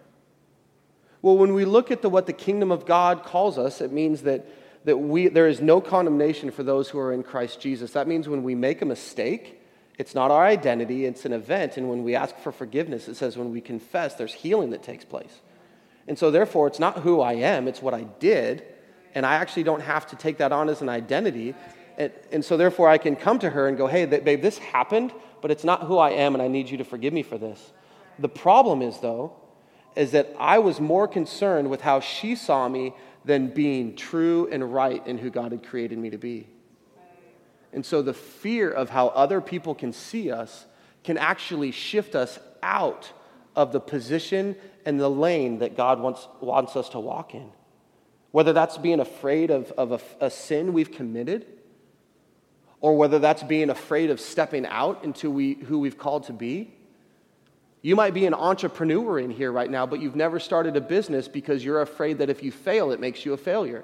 Well, 1.23 1.37
when 1.37 1.53
we 1.53 1.63
look 1.63 1.89
at 1.89 2.01
the, 2.01 2.09
what 2.09 2.27
the 2.27 2.33
kingdom 2.33 2.69
of 2.69 2.85
God 2.85 3.23
calls 3.23 3.57
us, 3.57 3.79
it 3.79 3.93
means 3.93 4.23
that, 4.23 4.45
that 4.83 4.97
we, 4.97 5.29
there 5.29 5.47
is 5.47 5.61
no 5.61 5.79
condemnation 5.79 6.51
for 6.51 6.63
those 6.63 6.89
who 6.89 6.99
are 6.99 7.13
in 7.13 7.23
Christ 7.23 7.61
Jesus. 7.61 7.91
That 7.91 8.09
means 8.09 8.27
when 8.27 8.43
we 8.43 8.55
make 8.55 8.81
a 8.81 8.85
mistake, 8.85 9.61
it's 9.97 10.13
not 10.13 10.31
our 10.31 10.45
identity, 10.45 11.05
it's 11.05 11.23
an 11.23 11.31
event. 11.31 11.77
And 11.77 11.89
when 11.89 12.03
we 12.03 12.13
ask 12.13 12.37
for 12.39 12.51
forgiveness, 12.51 13.07
it 13.07 13.15
says 13.15 13.37
when 13.37 13.51
we 13.53 13.61
confess, 13.61 14.15
there's 14.15 14.33
healing 14.33 14.71
that 14.71 14.83
takes 14.83 15.05
place. 15.05 15.39
And 16.09 16.19
so, 16.19 16.29
therefore, 16.29 16.67
it's 16.67 16.79
not 16.79 16.99
who 16.99 17.21
I 17.21 17.35
am, 17.35 17.69
it's 17.69 17.81
what 17.81 17.93
I 17.93 18.03
did. 18.19 18.65
And 19.15 19.25
I 19.25 19.35
actually 19.35 19.63
don't 19.63 19.79
have 19.81 20.05
to 20.07 20.17
take 20.17 20.39
that 20.39 20.51
on 20.51 20.67
as 20.67 20.81
an 20.81 20.89
identity. 20.89 21.55
And, 21.97 22.11
and 22.33 22.43
so, 22.43 22.57
therefore, 22.57 22.89
I 22.89 22.97
can 22.97 23.15
come 23.15 23.39
to 23.39 23.49
her 23.49 23.69
and 23.69 23.77
go, 23.77 23.87
hey, 23.87 24.05
babe, 24.05 24.41
this 24.41 24.57
happened, 24.57 25.13
but 25.41 25.51
it's 25.51 25.63
not 25.63 25.83
who 25.83 25.97
I 25.99 26.09
am, 26.09 26.33
and 26.33 26.41
I 26.41 26.49
need 26.49 26.69
you 26.69 26.79
to 26.79 26.83
forgive 26.83 27.13
me 27.13 27.23
for 27.23 27.37
this. 27.37 27.71
The 28.19 28.27
problem 28.27 28.81
is, 28.81 28.99
though, 28.99 29.37
is 29.95 30.11
that 30.11 30.35
I 30.39 30.59
was 30.59 30.79
more 30.79 31.07
concerned 31.07 31.69
with 31.69 31.81
how 31.81 31.99
she 31.99 32.35
saw 32.35 32.67
me 32.67 32.93
than 33.25 33.47
being 33.47 33.95
true 33.95 34.47
and 34.51 34.73
right 34.73 35.05
in 35.07 35.17
who 35.17 35.29
God 35.29 35.51
had 35.51 35.65
created 35.65 35.97
me 35.97 36.09
to 36.09 36.17
be. 36.17 36.47
And 37.71 37.85
so 37.85 38.01
the 38.01 38.13
fear 38.13 38.69
of 38.69 38.89
how 38.89 39.07
other 39.07 39.41
people 39.41 39.73
can 39.73 39.93
see 39.93 40.31
us 40.31 40.65
can 41.03 41.17
actually 41.17 41.71
shift 41.71 42.15
us 42.15 42.39
out 42.61 43.11
of 43.55 43.71
the 43.71 43.79
position 43.79 44.55
and 44.85 44.99
the 44.99 45.09
lane 45.09 45.59
that 45.59 45.75
God 45.75 45.99
wants, 45.99 46.27
wants 46.41 46.75
us 46.75 46.89
to 46.89 46.99
walk 46.99 47.33
in. 47.33 47.51
Whether 48.31 48.53
that's 48.53 48.77
being 48.77 48.99
afraid 48.99 49.51
of, 49.51 49.71
of 49.71 49.91
a, 49.91 50.25
a 50.25 50.29
sin 50.29 50.73
we've 50.73 50.91
committed 50.91 51.45
or 52.83 52.97
whether 52.97 53.17
that's 53.17 53.43
being 53.43 53.69
afraid 53.69 54.09
of 54.09 54.19
stepping 54.19 54.65
out 54.65 55.05
into 55.05 55.31
we, 55.31 55.53
who 55.53 55.79
we've 55.79 55.97
called 55.97 56.23
to 56.25 56.33
be. 56.33 56.73
You 57.83 57.97
might 57.97 58.13
be 58.13 58.25
an 58.25 58.33
entrepreneur 58.33 59.19
in 59.19 59.29
here 59.29 59.51
right 59.51 59.69
now, 59.69 59.85
but 59.85 60.01
you've 60.01 60.15
never 60.15 60.39
started 60.39 60.77
a 60.77 60.81
business 60.81 61.27
because 61.27 61.65
you're 61.65 61.81
afraid 61.81 62.19
that 62.19 62.29
if 62.29 62.41
you 62.41 62.49
fail, 62.49 62.91
it 62.91 62.99
makes 63.01 63.25
you 63.25 63.33
a 63.33 63.37
failure. 63.37 63.83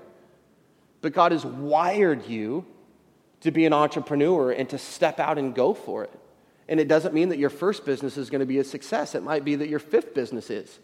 But 1.02 1.12
God 1.12 1.34
has 1.34 1.46
wired 1.46 2.26
you 2.26 2.66
to 3.42 3.52
be 3.52 3.66
an 3.66 3.74
entrepreneur 3.74 4.52
and 4.52 4.70
to 4.70 4.78
step 4.78 5.20
out 5.20 5.38
and 5.38 5.54
go 5.54 5.74
for 5.74 6.06
it. 6.06 6.18
And 6.70 6.80
it 6.80 6.88
doesn't 6.88 7.14
mean 7.14 7.30
that 7.30 7.40
your 7.40 7.50
first 7.50 7.84
business 7.86 8.16
is 8.16 8.30
going 8.30 8.40
to 8.40 8.46
be 8.46 8.60
a 8.60 8.64
success. 8.64 9.16
It 9.16 9.24
might 9.24 9.44
be 9.44 9.56
that 9.56 9.68
your 9.68 9.80
fifth 9.80 10.14
business 10.14 10.50
is. 10.50 10.80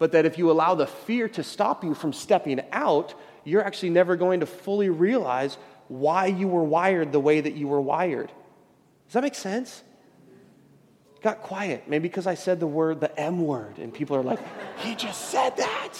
But 0.00 0.10
that 0.12 0.26
if 0.26 0.36
you 0.36 0.50
allow 0.50 0.74
the 0.74 0.88
fear 0.88 1.28
to 1.28 1.44
stop 1.44 1.84
you 1.84 1.94
from 1.94 2.12
stepping 2.12 2.60
out, 2.72 3.14
you're 3.44 3.64
actually 3.64 3.90
never 3.90 4.16
going 4.16 4.40
to 4.40 4.46
fully 4.46 4.90
realize 4.90 5.58
why 5.86 6.26
you 6.26 6.48
were 6.48 6.64
wired 6.64 7.12
the 7.12 7.20
way 7.20 7.40
that 7.40 7.54
you 7.54 7.68
were 7.68 7.80
wired. 7.80 8.32
Does 9.06 9.14
that 9.14 9.22
make 9.22 9.36
sense? 9.36 9.84
Got 11.22 11.40
quiet. 11.40 11.84
Maybe 11.86 12.08
because 12.08 12.26
I 12.26 12.34
said 12.34 12.58
the 12.58 12.66
word, 12.66 13.00
the 13.00 13.18
M 13.18 13.44
word, 13.44 13.78
and 13.78 13.94
people 13.94 14.16
are 14.16 14.22
like, 14.22 14.40
he 14.78 14.94
just 14.94 15.30
said 15.30 15.56
that. 15.56 15.94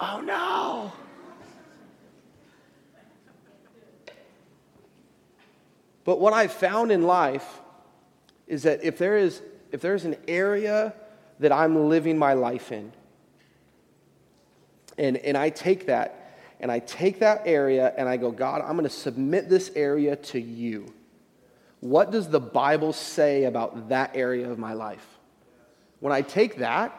Oh 0.00 0.20
no. 0.20 0.92
But 6.04 6.20
what 6.20 6.32
I've 6.32 6.52
found 6.52 6.92
in 6.92 7.02
life 7.02 7.60
is 8.46 8.62
that 8.62 8.82
if 8.82 8.98
there 8.98 9.18
is 9.18 9.42
if 9.72 9.80
there's 9.80 10.04
an 10.04 10.16
area 10.26 10.94
that 11.40 11.52
I'm 11.52 11.88
living 11.88 12.16
my 12.16 12.32
life 12.32 12.72
in, 12.72 12.92
and, 14.96 15.16
and 15.18 15.36
I 15.36 15.50
take 15.50 15.86
that 15.86 16.36
and 16.60 16.72
I 16.72 16.78
take 16.78 17.20
that 17.20 17.42
area 17.44 17.92
and 17.96 18.08
I 18.08 18.16
go, 18.16 18.30
God, 18.30 18.62
I'm 18.62 18.72
going 18.72 18.84
to 18.84 18.90
submit 18.90 19.48
this 19.48 19.70
area 19.74 20.16
to 20.16 20.40
you. 20.40 20.92
What 21.80 22.10
does 22.10 22.28
the 22.28 22.40
Bible 22.40 22.92
say 22.92 23.44
about 23.44 23.88
that 23.90 24.12
area 24.14 24.50
of 24.50 24.58
my 24.58 24.72
life? 24.72 25.06
When 26.00 26.12
I 26.12 26.22
take 26.22 26.56
that, 26.58 26.92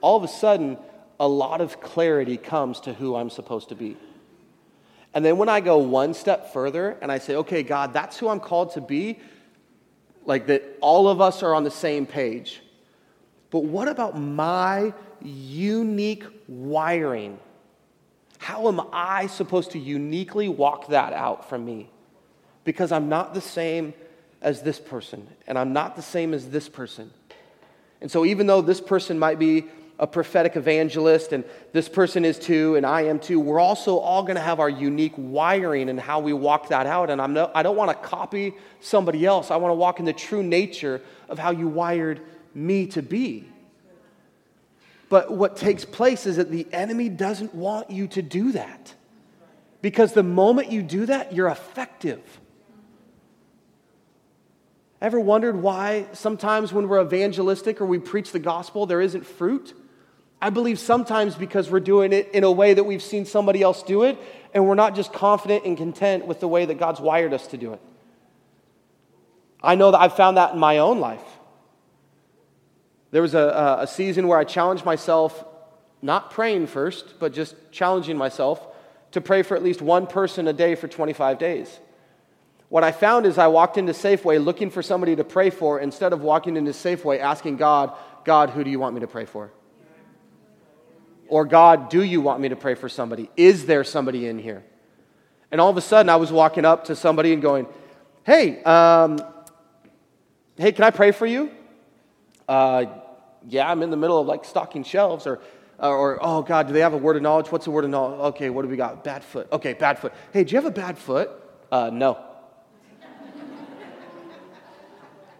all 0.00 0.16
of 0.16 0.22
a 0.22 0.28
sudden, 0.28 0.78
a 1.18 1.28
lot 1.28 1.60
of 1.60 1.80
clarity 1.80 2.36
comes 2.36 2.80
to 2.80 2.92
who 2.92 3.16
I'm 3.16 3.30
supposed 3.30 3.70
to 3.70 3.74
be. 3.74 3.96
And 5.14 5.24
then 5.24 5.38
when 5.38 5.48
I 5.48 5.60
go 5.60 5.78
one 5.78 6.14
step 6.14 6.52
further 6.52 6.96
and 7.00 7.10
I 7.10 7.18
say, 7.18 7.36
okay, 7.36 7.62
God, 7.62 7.92
that's 7.92 8.18
who 8.18 8.28
I'm 8.28 8.40
called 8.40 8.72
to 8.74 8.80
be, 8.80 9.18
like 10.24 10.46
that 10.48 10.62
all 10.80 11.08
of 11.08 11.20
us 11.20 11.42
are 11.42 11.54
on 11.54 11.64
the 11.64 11.70
same 11.70 12.06
page. 12.06 12.60
But 13.50 13.64
what 13.64 13.88
about 13.88 14.18
my 14.18 14.92
unique 15.22 16.24
wiring? 16.46 17.38
How 18.38 18.68
am 18.68 18.80
I 18.92 19.26
supposed 19.26 19.72
to 19.72 19.78
uniquely 19.78 20.48
walk 20.48 20.88
that 20.88 21.12
out 21.12 21.48
from 21.48 21.64
me? 21.64 21.90
Because 22.64 22.92
I'm 22.92 23.08
not 23.08 23.32
the 23.32 23.40
same 23.40 23.94
as 24.40 24.62
this 24.62 24.78
person, 24.78 25.26
and 25.46 25.58
I'm 25.58 25.72
not 25.72 25.96
the 25.96 26.02
same 26.02 26.32
as 26.32 26.50
this 26.50 26.68
person. 26.68 27.10
And 28.00 28.10
so, 28.10 28.24
even 28.24 28.46
though 28.46 28.62
this 28.62 28.80
person 28.80 29.18
might 29.18 29.38
be 29.38 29.64
a 29.98 30.06
prophetic 30.06 30.54
evangelist, 30.54 31.32
and 31.32 31.44
this 31.72 31.88
person 31.88 32.24
is 32.24 32.38
too, 32.38 32.76
and 32.76 32.86
I 32.86 33.02
am 33.02 33.18
too. 33.18 33.40
We're 33.40 33.58
also 33.58 33.98
all 33.98 34.22
going 34.22 34.36
to 34.36 34.40
have 34.40 34.60
our 34.60 34.68
unique 34.68 35.14
wiring 35.16 35.88
and 35.88 35.98
how 35.98 36.20
we 36.20 36.32
walk 36.32 36.68
that 36.68 36.86
out. 36.86 37.10
And 37.10 37.20
I'm 37.20 37.32
no, 37.32 37.50
I 37.52 37.64
don't 37.64 37.76
want 37.76 37.90
to 37.90 38.08
copy 38.08 38.54
somebody 38.80 39.26
else. 39.26 39.50
I 39.50 39.56
want 39.56 39.72
to 39.72 39.76
walk 39.76 39.98
in 39.98 40.04
the 40.04 40.12
true 40.12 40.42
nature 40.42 41.00
of 41.28 41.38
how 41.38 41.50
you 41.50 41.66
wired 41.66 42.20
me 42.54 42.86
to 42.88 43.02
be. 43.02 43.48
But 45.08 45.32
what 45.32 45.56
takes 45.56 45.84
place 45.84 46.26
is 46.26 46.36
that 46.36 46.50
the 46.50 46.66
enemy 46.72 47.08
doesn't 47.08 47.54
want 47.54 47.90
you 47.90 48.06
to 48.08 48.22
do 48.22 48.52
that. 48.52 48.94
Because 49.80 50.12
the 50.12 50.22
moment 50.22 50.70
you 50.70 50.82
do 50.82 51.06
that, 51.06 51.32
you're 51.32 51.48
effective. 51.48 52.20
Ever 55.00 55.20
wondered 55.20 55.56
why 55.56 56.06
sometimes 56.12 56.72
when 56.72 56.88
we're 56.88 57.00
evangelistic 57.00 57.80
or 57.80 57.86
we 57.86 57.98
preach 57.98 58.32
the 58.32 58.40
gospel, 58.40 58.86
there 58.86 59.00
isn't 59.00 59.24
fruit? 59.24 59.74
I 60.40 60.50
believe 60.50 60.78
sometimes 60.78 61.34
because 61.34 61.70
we're 61.70 61.80
doing 61.80 62.12
it 62.12 62.30
in 62.32 62.44
a 62.44 62.50
way 62.50 62.74
that 62.74 62.84
we've 62.84 63.02
seen 63.02 63.24
somebody 63.24 63.62
else 63.62 63.82
do 63.82 64.04
it, 64.04 64.18
and 64.54 64.66
we're 64.66 64.74
not 64.74 64.94
just 64.94 65.12
confident 65.12 65.64
and 65.64 65.76
content 65.76 66.26
with 66.26 66.40
the 66.40 66.48
way 66.48 66.64
that 66.64 66.78
God's 66.78 67.00
wired 67.00 67.32
us 67.32 67.46
to 67.48 67.56
do 67.56 67.72
it. 67.72 67.80
I 69.62 69.74
know 69.74 69.90
that 69.90 70.00
I've 70.00 70.16
found 70.16 70.36
that 70.36 70.54
in 70.54 70.58
my 70.58 70.78
own 70.78 71.00
life. 71.00 71.24
There 73.10 73.22
was 73.22 73.34
a, 73.34 73.78
a 73.80 73.86
season 73.86 74.28
where 74.28 74.38
I 74.38 74.44
challenged 74.44 74.84
myself, 74.84 75.44
not 76.02 76.30
praying 76.30 76.68
first, 76.68 77.14
but 77.18 77.32
just 77.32 77.54
challenging 77.72 78.16
myself 78.16 78.64
to 79.12 79.20
pray 79.20 79.42
for 79.42 79.56
at 79.56 79.62
least 79.62 79.80
one 79.80 80.06
person 80.06 80.46
a 80.46 80.52
day 80.52 80.74
for 80.74 80.86
25 80.86 81.38
days. 81.38 81.80
What 82.68 82.84
I 82.84 82.92
found 82.92 83.24
is 83.24 83.38
I 83.38 83.46
walked 83.46 83.78
into 83.78 83.92
Safeway 83.92 84.42
looking 84.44 84.70
for 84.70 84.82
somebody 84.82 85.16
to 85.16 85.24
pray 85.24 85.50
for 85.50 85.80
instead 85.80 86.12
of 86.12 86.20
walking 86.20 86.56
into 86.56 86.72
Safeway 86.72 87.18
asking 87.18 87.56
God, 87.56 87.96
God, 88.24 88.50
who 88.50 88.62
do 88.62 88.70
you 88.70 88.78
want 88.78 88.94
me 88.94 89.00
to 89.00 89.06
pray 89.06 89.24
for? 89.24 89.50
Or, 91.28 91.44
God, 91.44 91.90
do 91.90 92.02
you 92.02 92.20
want 92.20 92.40
me 92.40 92.50
to 92.50 92.56
pray 92.56 92.74
for 92.74 92.88
somebody? 92.88 93.30
Is 93.36 93.66
there 93.66 93.84
somebody 93.84 94.26
in 94.26 94.38
here? 94.38 94.64
And 95.50 95.60
all 95.60 95.70
of 95.70 95.76
a 95.76 95.80
sudden, 95.80 96.08
I 96.10 96.16
was 96.16 96.32
walking 96.32 96.64
up 96.64 96.86
to 96.86 96.96
somebody 96.96 97.32
and 97.32 97.40
going, 97.40 97.66
Hey, 98.24 98.62
um, 98.64 99.18
hey, 100.56 100.72
can 100.72 100.84
I 100.84 100.90
pray 100.90 101.12
for 101.12 101.26
you? 101.26 101.50
Uh, 102.46 102.86
yeah, 103.46 103.70
I'm 103.70 103.82
in 103.82 103.90
the 103.90 103.96
middle 103.96 104.20
of 104.20 104.26
like 104.26 104.44
stocking 104.44 104.84
shelves. 104.84 105.26
Or, 105.26 105.40
or, 105.78 106.18
oh, 106.20 106.42
God, 106.42 106.66
do 106.66 106.74
they 106.74 106.80
have 106.80 106.92
a 106.92 106.98
word 106.98 107.16
of 107.16 107.22
knowledge? 107.22 107.50
What's 107.50 107.66
a 107.66 107.70
word 107.70 107.84
of 107.84 107.90
knowledge? 107.90 108.34
Okay, 108.34 108.50
what 108.50 108.62
do 108.62 108.68
we 108.68 108.76
got? 108.76 109.04
Bad 109.04 109.24
foot. 109.24 109.48
Okay, 109.52 109.72
bad 109.72 109.98
foot. 109.98 110.12
Hey, 110.32 110.44
do 110.44 110.52
you 110.52 110.60
have 110.60 110.66
a 110.66 110.70
bad 110.70 110.98
foot? 110.98 111.30
Uh, 111.72 111.90
no. 111.90 112.27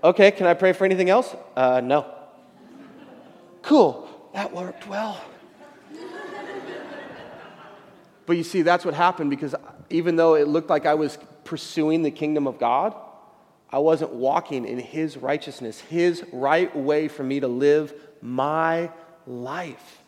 Okay, 0.03 0.31
can 0.31 0.47
I 0.47 0.55
pray 0.55 0.73
for 0.73 0.85
anything 0.85 1.11
else? 1.11 1.35
Uh, 1.57 1.81
no. 1.83 2.07
Cool. 3.63 4.09
That 4.35 4.53
worked 4.55 4.87
well. 4.87 5.21
But 8.27 8.37
you 8.37 8.45
see, 8.45 8.61
that's 8.61 8.85
what 8.85 8.93
happened 8.93 9.31
because 9.31 9.55
even 9.89 10.17
though 10.17 10.35
it 10.35 10.49
looked 10.49 10.69
like 10.69 10.85
I 10.85 10.95
was 10.95 11.19
pursuing 11.45 12.03
the 12.03 12.11
kingdom 12.11 12.47
of 12.47 12.59
God, 12.59 12.95
I 13.71 13.79
wasn't 13.79 14.13
walking 14.13 14.67
in 14.67 14.79
His 14.79 15.17
righteousness, 15.17 15.81
His 15.81 16.23
right 16.31 16.75
way 16.77 17.09
for 17.09 17.23
me 17.23 17.41
to 17.41 17.49
live 17.49 17.95
my 18.21 18.91
life. 19.27 20.03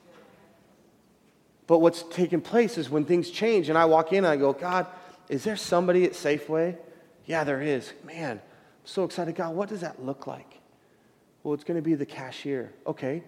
But 1.67 1.79
what's 1.79 2.03
taking 2.03 2.41
place 2.41 2.77
is 2.77 2.91
when 2.91 3.05
things 3.05 3.31
change 3.31 3.69
and 3.69 3.79
I 3.79 3.87
walk 3.87 4.13
in 4.13 4.19
and 4.19 4.27
I 4.27 4.37
go, 4.37 4.53
God, 4.53 4.87
is 5.31 5.45
there 5.45 5.57
somebody 5.57 6.05
at 6.05 6.13
Safeway? 6.13 6.77
Yeah, 7.25 7.45
there 7.45 7.63
is. 7.63 7.93
Man, 8.05 8.43
so 8.91 9.05
excited. 9.05 9.35
God, 9.35 9.55
what 9.55 9.69
does 9.69 9.81
that 9.81 10.05
look 10.05 10.27
like? 10.27 10.61
Well, 11.43 11.55
it's 11.55 11.65
going 11.65 11.79
to 11.79 11.83
be 11.83 11.95
the 11.95 12.07
cashier. 12.07 12.73
Okay. 12.87 13.23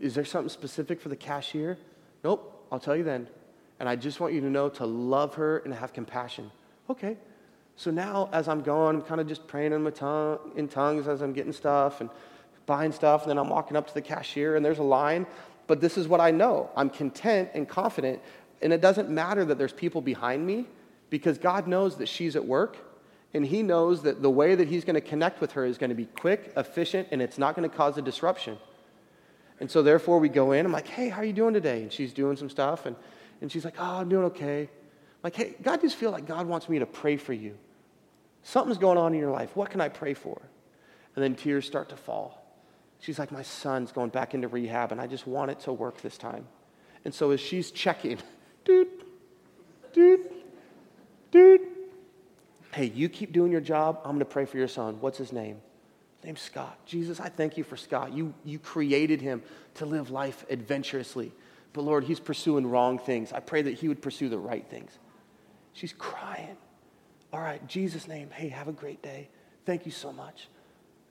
Is 0.00 0.14
there 0.14 0.24
something 0.24 0.48
specific 0.48 1.00
for 1.00 1.08
the 1.08 1.16
cashier? 1.16 1.78
Nope. 2.22 2.66
I'll 2.70 2.80
tell 2.80 2.96
you 2.96 3.04
then. 3.04 3.28
And 3.78 3.88
I 3.88 3.96
just 3.96 4.20
want 4.20 4.32
you 4.34 4.40
to 4.40 4.50
know 4.50 4.68
to 4.70 4.86
love 4.86 5.34
her 5.34 5.58
and 5.58 5.74
have 5.74 5.92
compassion. 5.92 6.50
Okay. 6.90 7.16
So 7.76 7.90
now, 7.90 8.28
as 8.32 8.48
I'm 8.48 8.62
going, 8.62 8.96
I'm 8.96 9.02
kind 9.02 9.20
of 9.20 9.26
just 9.26 9.46
praying 9.46 9.72
in, 9.72 9.82
my 9.82 9.90
tongue, 9.90 10.38
in 10.56 10.66
tongues 10.66 11.08
as 11.08 11.20
I'm 11.20 11.32
getting 11.32 11.52
stuff 11.52 12.00
and 12.00 12.08
buying 12.64 12.92
stuff. 12.92 13.22
And 13.22 13.30
then 13.30 13.38
I'm 13.38 13.50
walking 13.50 13.76
up 13.76 13.86
to 13.88 13.94
the 13.94 14.02
cashier, 14.02 14.56
and 14.56 14.64
there's 14.64 14.78
a 14.78 14.84
line. 14.84 15.26
But 15.66 15.80
this 15.80 15.98
is 15.98 16.08
what 16.08 16.20
I 16.20 16.30
know 16.30 16.70
I'm 16.76 16.88
content 16.88 17.50
and 17.54 17.68
confident. 17.68 18.20
And 18.62 18.72
it 18.72 18.80
doesn't 18.80 19.10
matter 19.10 19.44
that 19.44 19.58
there's 19.58 19.72
people 19.72 20.00
behind 20.00 20.46
me 20.46 20.66
because 21.10 21.36
God 21.36 21.66
knows 21.66 21.96
that 21.96 22.08
she's 22.08 22.34
at 22.34 22.44
work. 22.44 22.78
And 23.34 23.46
He 23.46 23.62
knows 23.62 24.02
that 24.02 24.22
the 24.22 24.30
way 24.30 24.54
that 24.54 24.68
He's 24.68 24.84
going 24.84 24.94
to 24.94 25.00
connect 25.00 25.40
with 25.40 25.52
her 25.52 25.64
is 25.64 25.78
going 25.78 25.90
to 25.90 25.96
be 25.96 26.06
quick, 26.06 26.52
efficient, 26.56 27.08
and 27.10 27.20
it's 27.20 27.38
not 27.38 27.54
going 27.54 27.68
to 27.68 27.74
cause 27.74 27.98
a 27.98 28.02
disruption. 28.02 28.58
And 29.60 29.70
so, 29.70 29.82
therefore, 29.82 30.18
we 30.18 30.28
go 30.28 30.52
in. 30.52 30.66
I'm 30.66 30.72
like, 30.72 30.88
hey, 30.88 31.08
how 31.08 31.22
are 31.22 31.24
you 31.24 31.32
doing 31.32 31.54
today? 31.54 31.82
And 31.82 31.92
she's 31.92 32.12
doing 32.12 32.36
some 32.36 32.50
stuff. 32.50 32.86
And 32.86 32.96
and 33.40 33.50
she's 33.50 33.64
like, 33.64 33.74
Oh, 33.78 34.00
I'm 34.00 34.08
doing 34.08 34.24
okay. 34.26 34.62
I'm 34.62 35.20
like, 35.22 35.36
hey, 35.36 35.54
God 35.62 35.80
just 35.80 35.96
feel 35.96 36.10
like 36.10 36.26
God 36.26 36.46
wants 36.46 36.68
me 36.68 36.78
to 36.78 36.86
pray 36.86 37.16
for 37.16 37.32
you. 37.32 37.56
Something's 38.42 38.78
going 38.78 38.98
on 38.98 39.12
in 39.12 39.20
your 39.20 39.30
life. 39.30 39.56
What 39.56 39.70
can 39.70 39.80
I 39.80 39.88
pray 39.88 40.14
for? 40.14 40.40
And 41.14 41.24
then 41.24 41.34
tears 41.34 41.66
start 41.66 41.88
to 41.88 41.96
fall. 41.96 42.42
She's 43.00 43.18
like, 43.18 43.32
My 43.32 43.42
son's 43.42 43.92
going 43.92 44.10
back 44.10 44.34
into 44.34 44.48
rehab, 44.48 44.92
and 44.92 45.00
I 45.00 45.06
just 45.06 45.26
want 45.26 45.50
it 45.50 45.60
to 45.60 45.72
work 45.72 46.00
this 46.00 46.16
time. 46.16 46.46
And 47.04 47.14
so 47.14 47.30
as 47.30 47.40
she's 47.40 47.70
checking, 47.70 48.18
dude, 48.64 48.88
dude, 49.92 50.28
dude, 51.30 51.60
hey, 52.76 52.92
you 52.94 53.08
keep 53.08 53.32
doing 53.32 53.50
your 53.50 53.62
job. 53.62 54.00
I'm 54.04 54.10
going 54.10 54.18
to 54.18 54.26
pray 54.26 54.44
for 54.44 54.58
your 54.58 54.68
son. 54.68 54.98
What's 55.00 55.16
his 55.16 55.32
name? 55.32 55.56
His 56.18 56.26
name's 56.26 56.42
Scott. 56.42 56.78
Jesus, 56.84 57.20
I 57.20 57.30
thank 57.30 57.56
you 57.56 57.64
for 57.64 57.74
Scott. 57.74 58.12
You, 58.12 58.34
you 58.44 58.58
created 58.58 59.22
him 59.22 59.42
to 59.76 59.86
live 59.86 60.10
life 60.10 60.44
adventurously. 60.50 61.32
But 61.72 61.82
Lord, 61.82 62.04
he's 62.04 62.20
pursuing 62.20 62.66
wrong 62.66 62.98
things. 62.98 63.32
I 63.32 63.40
pray 63.40 63.62
that 63.62 63.72
he 63.72 63.88
would 63.88 64.02
pursue 64.02 64.28
the 64.28 64.36
right 64.36 64.64
things. 64.68 64.90
She's 65.72 65.94
crying. 65.94 66.58
All 67.32 67.40
right, 67.40 67.66
Jesus' 67.66 68.06
name, 68.06 68.28
hey, 68.30 68.48
have 68.48 68.68
a 68.68 68.72
great 68.72 69.02
day. 69.02 69.30
Thank 69.64 69.86
you 69.86 69.92
so 69.92 70.12
much. 70.12 70.46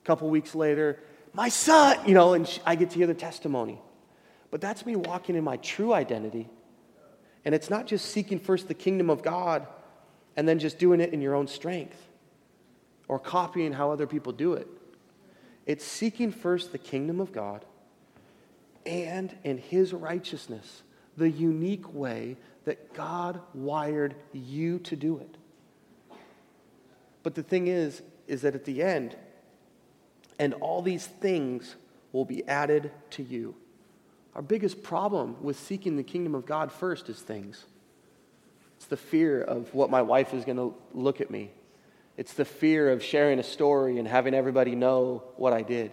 A 0.04 0.06
couple 0.06 0.30
weeks 0.30 0.54
later, 0.54 1.00
my 1.32 1.48
son, 1.48 1.98
you 2.06 2.14
know, 2.14 2.34
and 2.34 2.46
she, 2.46 2.60
I 2.64 2.76
get 2.76 2.90
to 2.90 2.96
hear 2.96 3.08
the 3.08 3.14
testimony. 3.14 3.80
But 4.52 4.60
that's 4.60 4.86
me 4.86 4.94
walking 4.94 5.34
in 5.34 5.42
my 5.42 5.56
true 5.56 5.92
identity. 5.92 6.48
And 7.44 7.56
it's 7.56 7.70
not 7.70 7.88
just 7.88 8.06
seeking 8.06 8.38
first 8.38 8.68
the 8.68 8.74
kingdom 8.74 9.10
of 9.10 9.22
God 9.24 9.66
and 10.36 10.46
then 10.46 10.58
just 10.58 10.78
doing 10.78 11.00
it 11.00 11.12
in 11.12 11.20
your 11.20 11.34
own 11.34 11.46
strength 11.46 12.08
or 13.08 13.18
copying 13.18 13.72
how 13.72 13.90
other 13.90 14.06
people 14.06 14.32
do 14.32 14.54
it. 14.54 14.68
It's 15.64 15.84
seeking 15.84 16.30
first 16.30 16.72
the 16.72 16.78
kingdom 16.78 17.20
of 17.20 17.32
God 17.32 17.64
and 18.84 19.36
in 19.42 19.58
his 19.58 19.92
righteousness, 19.92 20.82
the 21.16 21.28
unique 21.28 21.92
way 21.92 22.36
that 22.64 22.94
God 22.94 23.40
wired 23.54 24.14
you 24.32 24.78
to 24.80 24.96
do 24.96 25.18
it. 25.18 25.36
But 27.22 27.34
the 27.34 27.42
thing 27.42 27.66
is, 27.66 28.02
is 28.28 28.42
that 28.42 28.54
at 28.54 28.64
the 28.64 28.82
end, 28.82 29.16
and 30.38 30.54
all 30.54 30.82
these 30.82 31.06
things 31.06 31.76
will 32.12 32.24
be 32.24 32.46
added 32.46 32.90
to 33.10 33.22
you. 33.22 33.54
Our 34.34 34.42
biggest 34.42 34.82
problem 34.82 35.36
with 35.42 35.58
seeking 35.58 35.96
the 35.96 36.02
kingdom 36.02 36.34
of 36.34 36.46
God 36.46 36.70
first 36.70 37.08
is 37.08 37.20
things. 37.20 37.64
It's 38.76 38.86
the 38.86 38.96
fear 38.96 39.40
of 39.40 39.72
what 39.74 39.90
my 39.90 40.02
wife 40.02 40.34
is 40.34 40.44
going 40.44 40.58
to 40.58 40.74
look 40.92 41.20
at 41.20 41.30
me. 41.30 41.50
It's 42.16 42.34
the 42.34 42.44
fear 42.44 42.90
of 42.90 43.02
sharing 43.02 43.38
a 43.38 43.42
story 43.42 43.98
and 43.98 44.08
having 44.08 44.34
everybody 44.34 44.74
know 44.74 45.22
what 45.36 45.52
I 45.52 45.62
did. 45.62 45.92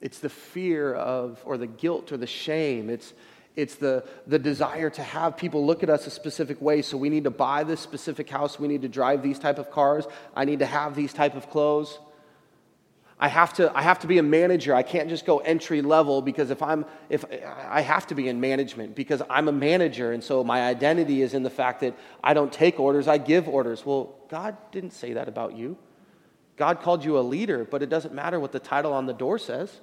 It's 0.00 0.18
the 0.18 0.28
fear 0.28 0.94
of, 0.94 1.40
or 1.44 1.58
the 1.58 1.66
guilt 1.66 2.10
or 2.10 2.16
the 2.16 2.26
shame. 2.26 2.90
It's, 2.90 3.12
it's 3.54 3.76
the, 3.76 4.04
the 4.26 4.38
desire 4.38 4.90
to 4.90 5.02
have 5.02 5.36
people 5.36 5.66
look 5.66 5.82
at 5.82 5.90
us 5.90 6.06
a 6.06 6.10
specific 6.10 6.60
way. 6.60 6.82
So 6.82 6.96
we 6.96 7.10
need 7.10 7.24
to 7.24 7.30
buy 7.30 7.64
this 7.64 7.80
specific 7.80 8.28
house. 8.30 8.58
We 8.58 8.68
need 8.68 8.82
to 8.82 8.88
drive 8.88 9.22
these 9.22 9.38
type 9.38 9.58
of 9.58 9.70
cars. 9.70 10.06
I 10.34 10.44
need 10.44 10.60
to 10.60 10.66
have 10.66 10.96
these 10.96 11.12
type 11.12 11.34
of 11.34 11.50
clothes. 11.50 11.98
I 13.22 13.28
have 13.28 13.52
to, 13.54 13.70
I 13.76 13.82
have 13.82 13.98
to 13.98 14.06
be 14.06 14.16
a 14.16 14.22
manager. 14.22 14.74
I 14.74 14.82
can't 14.82 15.10
just 15.10 15.26
go 15.26 15.38
entry 15.38 15.82
level 15.82 16.22
because 16.22 16.50
if 16.50 16.62
I'm, 16.62 16.86
if 17.10 17.22
I 17.68 17.82
have 17.82 18.06
to 18.06 18.14
be 18.14 18.28
in 18.28 18.40
management 18.40 18.94
because 18.94 19.20
I'm 19.28 19.46
a 19.46 19.52
manager. 19.52 20.12
And 20.12 20.24
so 20.24 20.42
my 20.42 20.62
identity 20.62 21.20
is 21.20 21.34
in 21.34 21.42
the 21.42 21.50
fact 21.50 21.80
that 21.82 21.98
I 22.24 22.32
don't 22.32 22.50
take 22.50 22.80
orders, 22.80 23.06
I 23.08 23.18
give 23.18 23.46
orders. 23.46 23.84
Well, 23.84 24.14
God 24.30 24.56
didn't 24.72 24.92
say 24.92 25.12
that 25.12 25.28
about 25.28 25.54
you. 25.54 25.76
God 26.56 26.80
called 26.80 27.04
you 27.04 27.18
a 27.18 27.20
leader, 27.20 27.66
but 27.70 27.82
it 27.82 27.90
doesn't 27.90 28.14
matter 28.14 28.40
what 28.40 28.52
the 28.52 28.58
title 28.58 28.94
on 28.94 29.04
the 29.04 29.12
door 29.12 29.38
says 29.38 29.80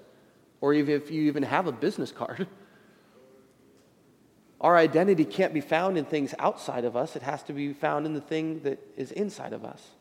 or 0.60 0.74
if 0.74 1.12
you 1.12 1.24
even 1.24 1.44
have 1.44 1.68
a 1.68 1.72
business 1.72 2.12
card. 2.12 2.48
Our 4.62 4.76
identity 4.76 5.26
can't 5.26 5.54
be 5.54 5.62
found 5.62 6.00
in 6.00 6.06
things 6.06 6.34
outside 6.40 6.86
of 6.86 6.96
us, 6.96 7.16
it 7.16 7.22
has 7.22 7.44
to 7.44 7.54
be 7.54 7.74
found 7.74 8.08
in 8.08 8.16
the 8.16 8.22
thing 8.22 8.62
that 8.62 8.80
is 8.96 9.12
inside 9.12 9.54
of 9.54 9.64
us. 9.64 9.92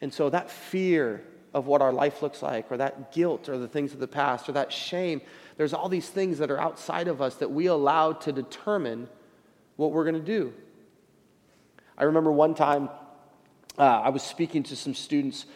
And 0.00 0.14
so 0.14 0.30
that 0.30 0.48
fear 0.48 1.24
of 1.54 1.66
what 1.66 1.80
our 1.80 1.92
life 1.92 2.20
looks 2.20 2.42
like, 2.42 2.70
or 2.70 2.76
that 2.76 3.12
guilt, 3.12 3.48
or 3.48 3.56
the 3.56 3.68
things 3.68 3.94
of 3.94 4.00
the 4.00 4.08
past, 4.08 4.48
or 4.48 4.52
that 4.52 4.72
shame. 4.72 5.22
There's 5.56 5.72
all 5.72 5.88
these 5.88 6.08
things 6.08 6.38
that 6.38 6.50
are 6.50 6.60
outside 6.60 7.06
of 7.06 7.22
us 7.22 7.36
that 7.36 7.50
we 7.50 7.66
allow 7.66 8.12
to 8.12 8.32
determine 8.32 9.08
what 9.76 9.92
we're 9.92 10.04
going 10.04 10.16
to 10.16 10.20
do. 10.20 10.52
I 11.96 12.04
remember 12.04 12.32
one 12.32 12.54
time 12.56 12.90
uh, 13.78 13.82
I 13.82 14.08
was 14.08 14.22
speaking 14.22 14.64
to 14.64 14.76
some 14.76 14.94
students 14.94 15.46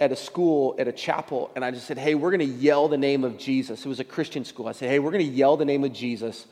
at 0.00 0.10
a 0.10 0.16
school, 0.16 0.74
at 0.78 0.88
a 0.88 0.92
chapel, 0.92 1.50
and 1.54 1.64
I 1.64 1.70
just 1.70 1.86
said, 1.86 1.98
Hey, 1.98 2.14
we're 2.14 2.30
going 2.30 2.40
to 2.40 2.56
yell 2.56 2.88
the 2.88 2.98
name 2.98 3.22
of 3.22 3.38
Jesus. 3.38 3.84
It 3.84 3.88
was 3.88 4.00
a 4.00 4.04
Christian 4.04 4.44
school. 4.44 4.68
I 4.68 4.72
said, 4.72 4.88
Hey, 4.88 4.98
we're 4.98 5.10
going 5.12 5.24
to 5.24 5.32
yell 5.32 5.56
the 5.56 5.66
name 5.66 5.84
of 5.84 5.92
Jesus 5.92 6.46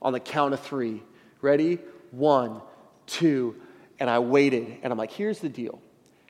on 0.00 0.12
the 0.12 0.20
count 0.20 0.54
of 0.54 0.60
three. 0.60 1.02
Ready? 1.42 1.80
One, 2.12 2.62
two. 3.06 3.56
And 3.98 4.08
I 4.08 4.20
waited, 4.20 4.78
and 4.82 4.92
I'm 4.92 4.98
like, 4.98 5.10
Here's 5.10 5.40
the 5.40 5.48
deal 5.48 5.80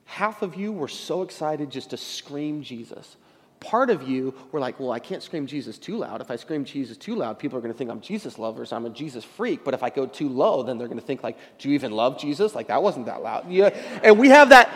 Half 0.04 0.42
of 0.42 0.54
you 0.54 0.72
were 0.72 0.88
so 0.88 1.22
excited 1.22 1.70
just 1.70 1.90
to 1.90 1.96
scream 1.96 2.62
Jesus. 2.62 3.16
Part 3.60 3.88
of 3.88 4.06
you 4.06 4.34
were 4.52 4.60
like, 4.60 4.78
well, 4.78 4.92
I 4.92 4.98
can't 4.98 5.22
scream 5.22 5.46
Jesus 5.46 5.78
too 5.78 5.96
loud. 5.96 6.20
If 6.20 6.30
I 6.30 6.36
scream 6.36 6.66
Jesus 6.66 6.98
too 6.98 7.14
loud, 7.14 7.38
people 7.38 7.56
are 7.58 7.62
going 7.62 7.72
to 7.72 7.78
think 7.78 7.90
I'm 7.90 8.00
Jesus 8.00 8.38
lovers. 8.38 8.72
I'm 8.72 8.84
a 8.84 8.90
Jesus 8.90 9.24
freak. 9.24 9.64
But 9.64 9.72
if 9.72 9.82
I 9.82 9.88
go 9.88 10.04
too 10.06 10.28
low, 10.28 10.62
then 10.62 10.76
they're 10.76 10.88
going 10.88 11.00
to 11.00 11.06
think 11.06 11.22
like, 11.22 11.38
do 11.58 11.68
you 11.68 11.74
even 11.74 11.92
love 11.92 12.18
Jesus? 12.18 12.54
Like 12.54 12.68
that 12.68 12.82
wasn't 12.82 13.06
that 13.06 13.22
loud. 13.22 13.50
Yeah. 13.50 13.70
And 14.02 14.18
we 14.18 14.28
have 14.28 14.50
that. 14.50 14.70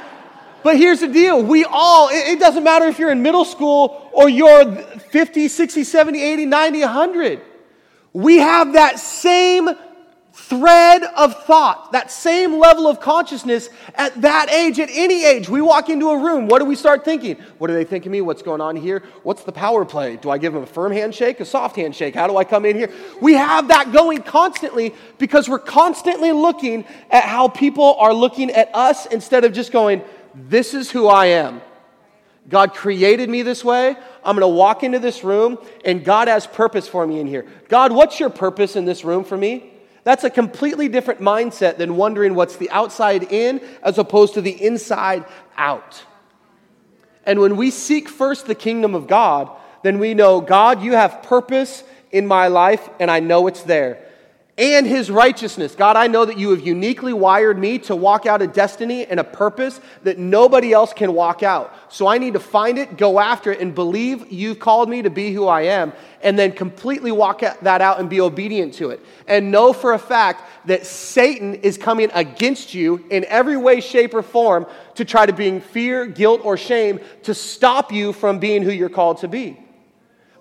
But 0.63 0.79
here's 0.79 1.01
the 1.01 1.09
deal. 1.09 1.43
We 1.43 1.65
all, 1.65 2.09
it 2.11 2.41
doesn't 2.41 2.65
matter 2.65 2.87
if 2.87 2.99
you're 2.99 3.13
in 3.13 3.23
middle 3.23 3.45
school 3.45 4.11
or 4.13 4.29
you're 4.29 4.75
50, 4.75 5.49
60, 5.49 5.85
70, 5.85 6.23
80, 6.23 6.47
90, 6.47 6.81
100. 6.81 7.41
We 8.15 8.39
have 8.39 8.73
that 8.73 8.99
same 8.99 9.69
thread 10.39 11.03
of 11.17 11.45
thought, 11.45 11.93
that 11.93 12.11
same 12.11 12.59
level 12.59 12.87
of 12.87 13.01
consciousness 13.01 13.69
at 13.97 14.19
that 14.23 14.49
age, 14.49 14.79
at 14.79 14.89
any 14.91 15.25
age. 15.25 15.49
We 15.49 15.61
walk 15.61 15.91
into 15.91 16.09
a 16.11 16.19
room, 16.19 16.47
what 16.47 16.61
do 16.61 16.65
we 16.65 16.77
start 16.77 17.05
thinking? 17.05 17.37
What 17.59 17.67
do 17.67 17.75
they 17.75 17.85
think 17.85 18.07
of 18.07 18.13
me? 18.13 18.21
What's 18.21 18.41
going 18.41 18.61
on 18.61 18.77
here? 18.77 19.03
What's 19.25 19.43
the 19.43 19.53
power 19.53 19.85
play? 19.85 20.17
Do 20.17 20.31
I 20.31 20.39
give 20.39 20.53
them 20.53 20.63
a 20.63 20.67
firm 20.67 20.93
handshake, 20.93 21.41
a 21.41 21.45
soft 21.45 21.77
handshake? 21.77 22.15
How 22.15 22.29
do 22.29 22.37
I 22.37 22.45
come 22.45 22.65
in 22.65 22.77
here? 22.77 22.91
We 23.21 23.35
have 23.35 23.69
that 23.69 23.93
going 23.93 24.23
constantly 24.23 24.95
because 25.19 25.49
we're 25.49 25.59
constantly 25.59 26.31
looking 26.31 26.85
at 27.11 27.25
how 27.25 27.49
people 27.49 27.97
are 27.97 28.15
looking 28.15 28.51
at 28.53 28.71
us 28.75 29.07
instead 29.07 29.45
of 29.45 29.53
just 29.53 29.73
going, 29.73 30.03
This 30.35 30.73
is 30.73 30.91
who 30.91 31.09
I 31.09 31.27
am. 31.27 31.61
God 32.49 32.75
created 32.75 33.29
me 33.29 33.43
this 33.43 33.65
way. 33.65 33.97
I'm 34.25 34.37
going 34.37 34.51
to 34.51 34.57
walk 34.57 34.83
into 34.83 34.99
this 34.99 35.25
room, 35.25 35.59
and 35.85 36.05
God 36.05 36.29
has 36.29 36.47
purpose 36.47 36.89
for 36.89 37.07
me 37.07 37.21
in 37.21 37.27
here. 37.27 37.47
God, 37.69 37.93
what's 37.93 38.19
your 38.19 38.31
purpose 38.31 38.77
in 38.77 38.85
this 38.87 39.05
room 39.05 39.25
for 39.25 39.37
me? 39.37 39.73
That's 40.09 40.25
a 40.25 40.31
completely 40.31 40.89
different 40.89 41.21
mindset 41.21 41.77
than 41.77 41.95
wondering 41.95 42.35
what's 42.35 42.57
the 42.57 42.71
outside 42.71 43.31
in 43.31 43.61
as 43.83 43.99
opposed 43.99 44.33
to 44.35 44.41
the 44.41 44.53
inside 44.53 45.23
out. 45.55 46.03
And 47.25 47.41
when 47.41 47.59
we 47.59 47.71
seek 47.71 48.09
first 48.09 48.47
the 48.47 48.55
kingdom 48.55 48.95
of 48.95 49.07
God, 49.07 49.51
then 49.83 49.99
we 49.99 50.15
know, 50.15 50.41
God, 50.41 50.81
you 50.83 50.93
have 50.93 51.23
purpose 51.25 51.85
in 52.11 52.27
my 52.27 52.49
life, 52.49 52.89
and 52.99 53.11
I 53.11 53.21
know 53.21 53.49
it's 53.49 53.65
there 53.65 54.03
and 54.59 54.89
his 54.89 55.09
righteousness. 55.09 55.77
God, 55.77 55.97
I 55.97 56.09
know 56.09 56.25
that 56.25 56.37
you 56.37 56.51
have 56.51 56.67
uniquely 56.67 57.13
wired 57.13 57.57
me 57.57 57.79
to 57.81 57.95
walk 57.95 58.27
out 58.27 58.43
a 58.43 58.47
destiny 58.49 59.07
and 59.07 59.21
a 59.21 59.25
purpose 59.25 59.81
that 60.03 60.19
nobody 60.19 60.73
else 60.73 60.93
can 60.93 61.15
walk 61.15 61.45
out. 61.45 61.73
So 61.91 62.09
I 62.09 62.19
need 62.19 62.33
to 62.33 62.41
find 62.41 62.77
it, 62.77 62.97
go 62.97 63.21
after 63.21 63.53
it, 63.53 63.61
and 63.61 63.73
believe 63.73 64.33
you've 64.33 64.59
called 64.59 64.89
me 64.89 65.03
to 65.03 65.11
be 65.11 65.33
who 65.33 65.47
I 65.47 65.63
am, 65.63 65.93
and 66.23 66.37
then 66.37 66.51
completely 66.51 67.13
walk 67.13 67.41
that 67.41 67.81
out 67.81 68.01
and 68.01 68.11
be 68.11 68.21
obedient 68.21 68.75
to 68.75 68.91
it. 68.91 69.01
And 69.29 69.53
know 69.53 69.73
for 69.73 69.93
a 69.93 69.99
fact 69.99 70.43
that 70.67 70.85
Satan 70.85 71.55
is 71.55 71.79
coming 71.79 72.11
against 72.13 72.75
you 72.75 73.05
in 73.11 73.25
every 73.27 73.57
way, 73.57 73.81
shape, 73.81 74.13
or 74.13 74.23
form 74.23 74.67
to 74.97 75.05
try 75.05 75.25
to 75.25 75.33
bring 75.33 75.61
fear, 75.61 76.05
guilt, 76.05 76.41
or 76.43 76.57
shame 76.57 76.99
to 77.23 77.33
stop 77.33 77.93
you 77.93 78.13
from 78.13 78.41
being 78.41 78.65
who 78.65 78.73
you're 78.73 78.89
called 78.89 79.19
to 79.19 79.29
be. 79.29 79.57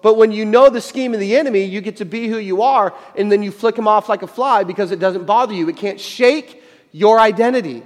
But 0.01 0.15
when 0.15 0.31
you 0.31 0.45
know 0.45 0.69
the 0.69 0.81
scheme 0.81 1.13
of 1.13 1.19
the 1.19 1.36
enemy, 1.36 1.63
you 1.63 1.81
get 1.81 1.97
to 1.97 2.05
be 2.05 2.27
who 2.27 2.38
you 2.38 2.62
are, 2.62 2.93
and 3.15 3.31
then 3.31 3.41
you 3.43 3.51
flick 3.51 3.77
him 3.77 3.88
off 3.88 4.10
like 4.10 4.21
a 4.21 4.27
fly 4.27 4.63
because 4.63 4.91
it 4.91 4.99
doesn't 4.99 5.25
bother 5.25 5.53
you. 5.53 5.67
It 5.69 5.77
can't 5.77 5.99
shake 5.99 6.63
your 6.91 7.19
identity. 7.19 7.83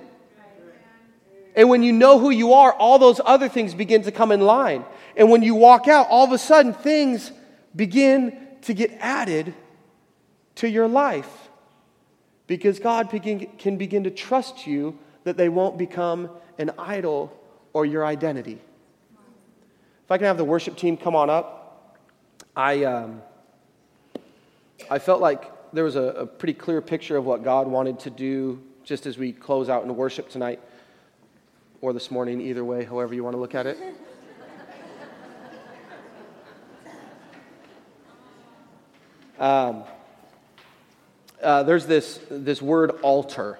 And 1.55 1.69
when 1.69 1.83
you 1.83 1.91
know 1.91 2.19
who 2.19 2.29
you 2.29 2.53
are, 2.53 2.73
all 2.73 2.99
those 2.99 3.19
other 3.25 3.49
things 3.49 3.73
begin 3.73 4.03
to 4.03 4.11
come 4.11 4.31
in 4.31 4.41
line. 4.41 4.85
And 5.17 5.29
when 5.29 5.43
you 5.43 5.55
walk 5.55 5.87
out, 5.87 6.07
all 6.09 6.25
of 6.25 6.31
a 6.31 6.37
sudden 6.37 6.73
things 6.73 7.31
begin 7.75 8.47
to 8.63 8.73
get 8.73 8.91
added 8.99 9.53
to 10.55 10.69
your 10.69 10.87
life 10.87 11.49
because 12.47 12.79
God 12.79 13.09
begin, 13.09 13.47
can 13.57 13.77
begin 13.77 14.03
to 14.05 14.11
trust 14.11 14.67
you 14.67 14.97
that 15.23 15.37
they 15.37 15.49
won't 15.49 15.77
become 15.77 16.29
an 16.57 16.71
idol 16.77 17.37
or 17.73 17.85
your 17.85 18.05
identity. 18.05 18.59
If 20.05 20.11
I 20.11 20.17
can 20.17 20.25
have 20.25 20.37
the 20.37 20.43
worship 20.43 20.77
team 20.77 20.97
come 20.97 21.15
on 21.15 21.29
up. 21.29 21.60
I, 22.55 22.83
um, 22.83 23.21
I 24.89 24.99
felt 24.99 25.21
like 25.21 25.49
there 25.73 25.85
was 25.85 25.95
a, 25.95 26.01
a 26.01 26.25
pretty 26.25 26.53
clear 26.53 26.81
picture 26.81 27.15
of 27.15 27.25
what 27.25 27.43
God 27.43 27.67
wanted 27.67 27.99
to 28.01 28.09
do 28.09 28.61
just 28.83 29.05
as 29.05 29.17
we 29.17 29.31
close 29.31 29.69
out 29.69 29.83
in 29.83 29.95
worship 29.95 30.29
tonight 30.29 30.59
or 31.79 31.93
this 31.93 32.11
morning, 32.11 32.41
either 32.41 32.65
way, 32.65 32.83
however 32.83 33.13
you 33.13 33.23
want 33.23 33.35
to 33.35 33.39
look 33.39 33.55
at 33.55 33.67
it. 33.67 33.77
Um, 39.39 39.85
uh, 41.41 41.63
there's 41.63 41.87
this, 41.87 42.19
this 42.29 42.61
word 42.61 42.91
altar 43.01 43.57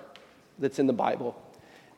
that's 0.59 0.77
in 0.77 0.85
the 0.85 0.93
Bible. 0.93 1.41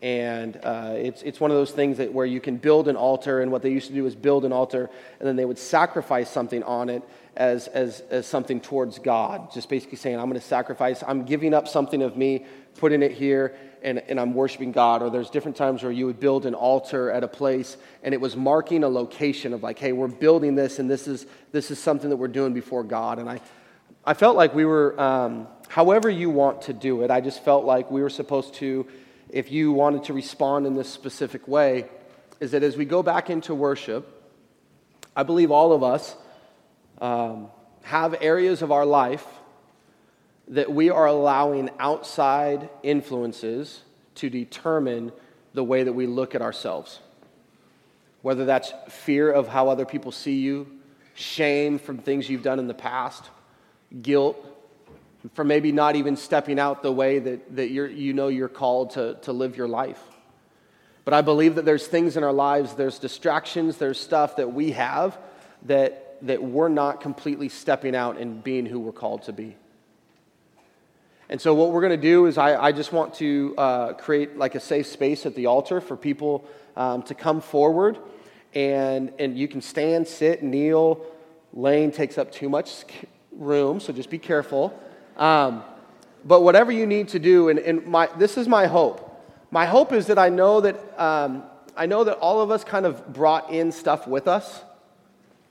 And 0.03 0.59
uh, 0.63 0.95
it's, 0.97 1.21
it's 1.21 1.39
one 1.39 1.49
of 1.49 1.55
those 1.55 1.71
things 1.71 1.99
that 1.99 2.11
where 2.11 2.25
you 2.25 2.41
can 2.41 2.57
build 2.57 2.89
an 2.89 2.97
altar, 2.97 3.41
and 3.41 3.53
what 3.53 3.61
they 3.61 3.71
used 3.71 3.87
to 3.87 3.93
do 3.93 4.05
is 4.05 4.15
build 4.15 4.43
an 4.43 4.51
altar, 4.51 4.89
and 5.19 5.25
then 5.25 5.37
they 5.37 5.45
would 5.45 5.57
sacrifice 5.57 6.29
something 6.29 6.61
on 6.63 6.89
it 6.89 7.03
as, 7.37 7.69
as, 7.69 8.01
as 8.09 8.27
something 8.27 8.59
towards 8.59 8.99
God. 8.99 9.53
Just 9.53 9.69
basically 9.69 9.97
saying, 9.97 10.19
I'm 10.19 10.27
going 10.27 10.39
to 10.39 10.45
sacrifice, 10.45 11.01
I'm 11.07 11.23
giving 11.23 11.53
up 11.53 11.69
something 11.69 12.01
of 12.01 12.17
me, 12.17 12.45
putting 12.79 13.01
it 13.01 13.13
here, 13.13 13.55
and, 13.81 13.99
and 14.09 14.19
I'm 14.19 14.33
worshiping 14.33 14.73
God. 14.73 15.01
Or 15.01 15.09
there's 15.09 15.29
different 15.29 15.55
times 15.55 15.83
where 15.83 15.91
you 15.93 16.05
would 16.05 16.19
build 16.19 16.45
an 16.45 16.53
altar 16.53 17.09
at 17.09 17.23
a 17.23 17.27
place, 17.29 17.77
and 18.03 18.13
it 18.13 18.19
was 18.19 18.35
marking 18.35 18.83
a 18.83 18.89
location 18.89 19.53
of 19.53 19.63
like, 19.63 19.79
hey, 19.79 19.93
we're 19.93 20.09
building 20.09 20.55
this, 20.55 20.79
and 20.79 20.89
this 20.89 21.07
is, 21.07 21.25
this 21.53 21.71
is 21.71 21.79
something 21.79 22.09
that 22.09 22.17
we're 22.17 22.27
doing 22.27 22.53
before 22.53 22.83
God. 22.83 23.19
And 23.19 23.29
I, 23.29 23.39
I 24.03 24.15
felt 24.15 24.35
like 24.35 24.53
we 24.53 24.65
were, 24.65 24.99
um, 24.99 25.47
however 25.69 26.09
you 26.09 26.29
want 26.29 26.63
to 26.63 26.73
do 26.73 27.03
it, 27.03 27.09
I 27.09 27.21
just 27.21 27.41
felt 27.45 27.63
like 27.63 27.89
we 27.89 28.01
were 28.01 28.09
supposed 28.09 28.55
to 28.55 28.85
if 29.33 29.51
you 29.51 29.73
wanted 29.73 30.05
to 30.05 30.13
respond 30.13 30.65
in 30.67 30.75
this 30.75 30.87
specific 30.87 31.47
way, 31.47 31.89
is 32.39 32.51
that 32.51 32.63
as 32.63 32.77
we 32.77 32.85
go 32.85 33.03
back 33.03 33.29
into 33.29 33.53
worship, 33.55 34.07
I 35.15 35.23
believe 35.23 35.51
all 35.51 35.73
of 35.73 35.83
us 35.83 36.15
um, 37.01 37.47
have 37.81 38.15
areas 38.21 38.61
of 38.61 38.71
our 38.71 38.85
life 38.85 39.25
that 40.49 40.71
we 40.71 40.89
are 40.91 41.07
allowing 41.07 41.71
outside 41.79 42.69
influences 42.83 43.81
to 44.15 44.29
determine 44.29 45.11
the 45.53 45.63
way 45.63 45.83
that 45.83 45.93
we 45.93 46.05
look 46.05 46.35
at 46.35 46.41
ourselves. 46.41 46.99
whether 48.23 48.45
that's 48.45 48.73
fear 48.87 49.29
of 49.29 49.49
how 49.49 49.67
other 49.67 49.85
people 49.85 50.11
see 50.11 50.39
you, 50.39 50.65
shame 51.13 51.77
from 51.77 51.97
things 51.97 52.29
you've 52.29 52.41
done 52.41 52.57
in 52.57 52.67
the 52.67 52.73
past, 52.73 53.29
guilt 54.01 54.37
for 55.33 55.45
maybe 55.45 55.71
not 55.71 55.95
even 55.95 56.17
stepping 56.17 56.59
out 56.59 56.83
the 56.83 56.91
way 56.91 57.19
that, 57.19 57.55
that 57.55 57.69
you're, 57.69 57.87
you 57.87 58.13
know 58.13 58.27
you're 58.27 58.49
called 58.49 58.91
to, 58.91 59.15
to 59.21 59.31
live 59.31 59.55
your 59.55 59.67
life. 59.67 60.01
But 61.05 61.13
I 61.13 61.21
believe 61.21 61.55
that 61.55 61.65
there's 61.65 61.87
things 61.87 62.17
in 62.17 62.23
our 62.23 62.33
lives, 62.33 62.73
there's 62.73 62.99
distractions, 62.99 63.77
there's 63.77 63.99
stuff 63.99 64.37
that 64.37 64.53
we 64.53 64.71
have 64.71 65.17
that, 65.63 66.17
that 66.25 66.43
we're 66.43 66.69
not 66.69 67.01
completely 67.01 67.49
stepping 67.49 67.95
out 67.95 68.17
and 68.17 68.43
being 68.43 68.65
who 68.65 68.79
we're 68.79 68.91
called 68.91 69.23
to 69.23 69.33
be. 69.33 69.55
And 71.29 71.41
so, 71.41 71.53
what 71.53 71.71
we're 71.71 71.81
going 71.81 71.99
to 71.99 72.07
do 72.07 72.25
is, 72.25 72.37
I, 72.37 72.61
I 72.61 72.71
just 72.71 72.91
want 72.91 73.15
to 73.15 73.55
uh, 73.57 73.93
create 73.93 74.37
like 74.37 74.55
a 74.55 74.59
safe 74.59 74.87
space 74.87 75.25
at 75.25 75.35
the 75.35 75.47
altar 75.47 75.81
for 75.81 75.97
people 75.97 76.45
um, 76.75 77.01
to 77.03 77.15
come 77.15 77.41
forward. 77.41 77.97
And, 78.53 79.11
and 79.17 79.37
you 79.37 79.47
can 79.47 79.61
stand, 79.61 80.07
sit, 80.07 80.43
kneel. 80.43 81.03
Lane 81.53 81.91
takes 81.91 82.17
up 82.17 82.31
too 82.31 82.49
much 82.49 82.83
room, 83.31 83.79
so 83.79 83.93
just 83.93 84.09
be 84.09 84.19
careful. 84.19 84.79
Um, 85.17 85.63
but 86.25 86.41
whatever 86.41 86.71
you 86.71 86.85
need 86.85 87.09
to 87.09 87.19
do, 87.19 87.49
and, 87.49 87.59
and 87.59 87.85
my, 87.85 88.09
this 88.17 88.37
is 88.37 88.47
my 88.47 88.67
hope. 88.67 89.09
My 89.51 89.65
hope 89.65 89.93
is 89.93 90.07
that 90.07 90.17
I 90.17 90.29
know 90.29 90.61
that, 90.61 91.01
um, 91.01 91.43
I 91.75 91.85
know 91.85 92.03
that 92.03 92.17
all 92.17 92.41
of 92.41 92.49
us 92.49 92.63
kind 92.63 92.85
of 92.85 93.13
brought 93.13 93.51
in 93.51 93.71
stuff 93.71 94.07
with 94.07 94.27
us 94.27 94.63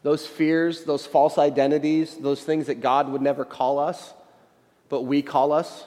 those 0.02 0.26
fears, 0.26 0.84
those 0.84 1.06
false 1.06 1.38
identities, 1.38 2.16
those 2.16 2.42
things 2.42 2.66
that 2.66 2.80
God 2.80 3.08
would 3.08 3.22
never 3.22 3.44
call 3.44 3.78
us, 3.78 4.12
but 4.88 5.02
we 5.02 5.22
call 5.22 5.52
us, 5.52 5.86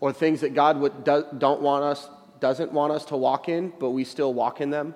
or 0.00 0.12
things 0.12 0.40
that 0.40 0.54
God 0.54 0.78
would, 0.80 1.04
do, 1.04 1.24
don't 1.38 1.62
want 1.62 1.84
us, 1.84 2.08
doesn't 2.40 2.72
want 2.72 2.92
us 2.92 3.04
to 3.06 3.16
walk 3.16 3.48
in, 3.48 3.72
but 3.78 3.90
we 3.90 4.04
still 4.04 4.34
walk 4.34 4.60
in 4.60 4.70
them. 4.70 4.94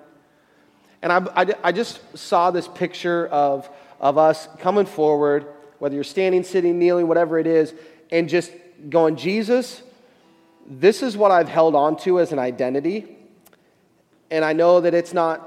And 1.01 1.11
I, 1.11 1.25
I, 1.35 1.55
I 1.63 1.71
just 1.71 2.01
saw 2.17 2.51
this 2.51 2.67
picture 2.67 3.27
of, 3.27 3.69
of 4.01 4.17
us 4.17 4.49
coming 4.59 4.85
forward, 4.85 5.45
whether 5.79 5.95
you're 5.95 6.03
standing, 6.03 6.43
sitting, 6.43 6.77
kneeling, 6.77 7.07
whatever 7.07 7.39
it 7.39 7.47
is, 7.47 7.73
and 8.11 8.29
just 8.29 8.51
going, 8.89 9.15
Jesus, 9.15 9.81
this 10.67 11.01
is 11.01 11.17
what 11.17 11.31
I've 11.31 11.49
held 11.49 11.75
on 11.75 11.97
to 11.97 12.19
as 12.19 12.31
an 12.31 12.39
identity. 12.39 13.17
And 14.31 14.45
I 14.45 14.53
know 14.53 14.81
that 14.81 14.93
it's 14.93 15.13
not 15.13 15.45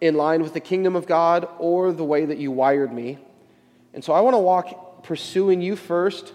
in 0.00 0.14
line 0.14 0.42
with 0.42 0.54
the 0.54 0.60
kingdom 0.60 0.96
of 0.96 1.06
God 1.06 1.48
or 1.58 1.92
the 1.92 2.04
way 2.04 2.24
that 2.24 2.38
you 2.38 2.50
wired 2.50 2.92
me. 2.92 3.18
And 3.94 4.02
so 4.02 4.12
I 4.12 4.20
want 4.20 4.34
to 4.34 4.38
walk 4.38 5.04
pursuing 5.04 5.60
you 5.60 5.76
first 5.76 6.32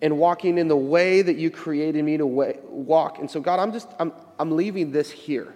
and 0.00 0.18
walking 0.18 0.58
in 0.58 0.68
the 0.68 0.76
way 0.76 1.22
that 1.22 1.36
you 1.36 1.50
created 1.50 2.04
me 2.04 2.16
to 2.16 2.26
walk. 2.26 3.18
And 3.18 3.30
so, 3.30 3.40
God, 3.40 3.60
I'm 3.60 3.72
just, 3.72 3.88
I'm, 3.98 4.12
I'm 4.38 4.56
leaving 4.56 4.92
this 4.92 5.10
here. 5.10 5.54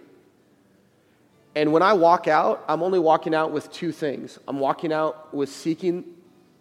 And 1.54 1.72
when 1.72 1.82
I 1.82 1.94
walk 1.94 2.28
out, 2.28 2.64
I'm 2.68 2.82
only 2.82 2.98
walking 2.98 3.34
out 3.34 3.50
with 3.50 3.72
two 3.72 3.90
things 3.90 4.38
I'm 4.46 4.60
walking 4.60 4.92
out 4.92 5.34
with 5.34 5.48
seeking 5.48 6.04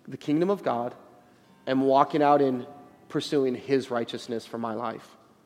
the 0.07 0.17
kingdom 0.17 0.49
of 0.49 0.63
God 0.63 0.95
and 1.67 1.81
walking 1.81 2.23
out 2.23 2.41
in 2.41 2.65
pursuing 3.15 3.55
His 3.55 3.89
righteousness 3.89 4.45
for 4.45 4.57
my 4.57 4.73
life. 4.73 5.14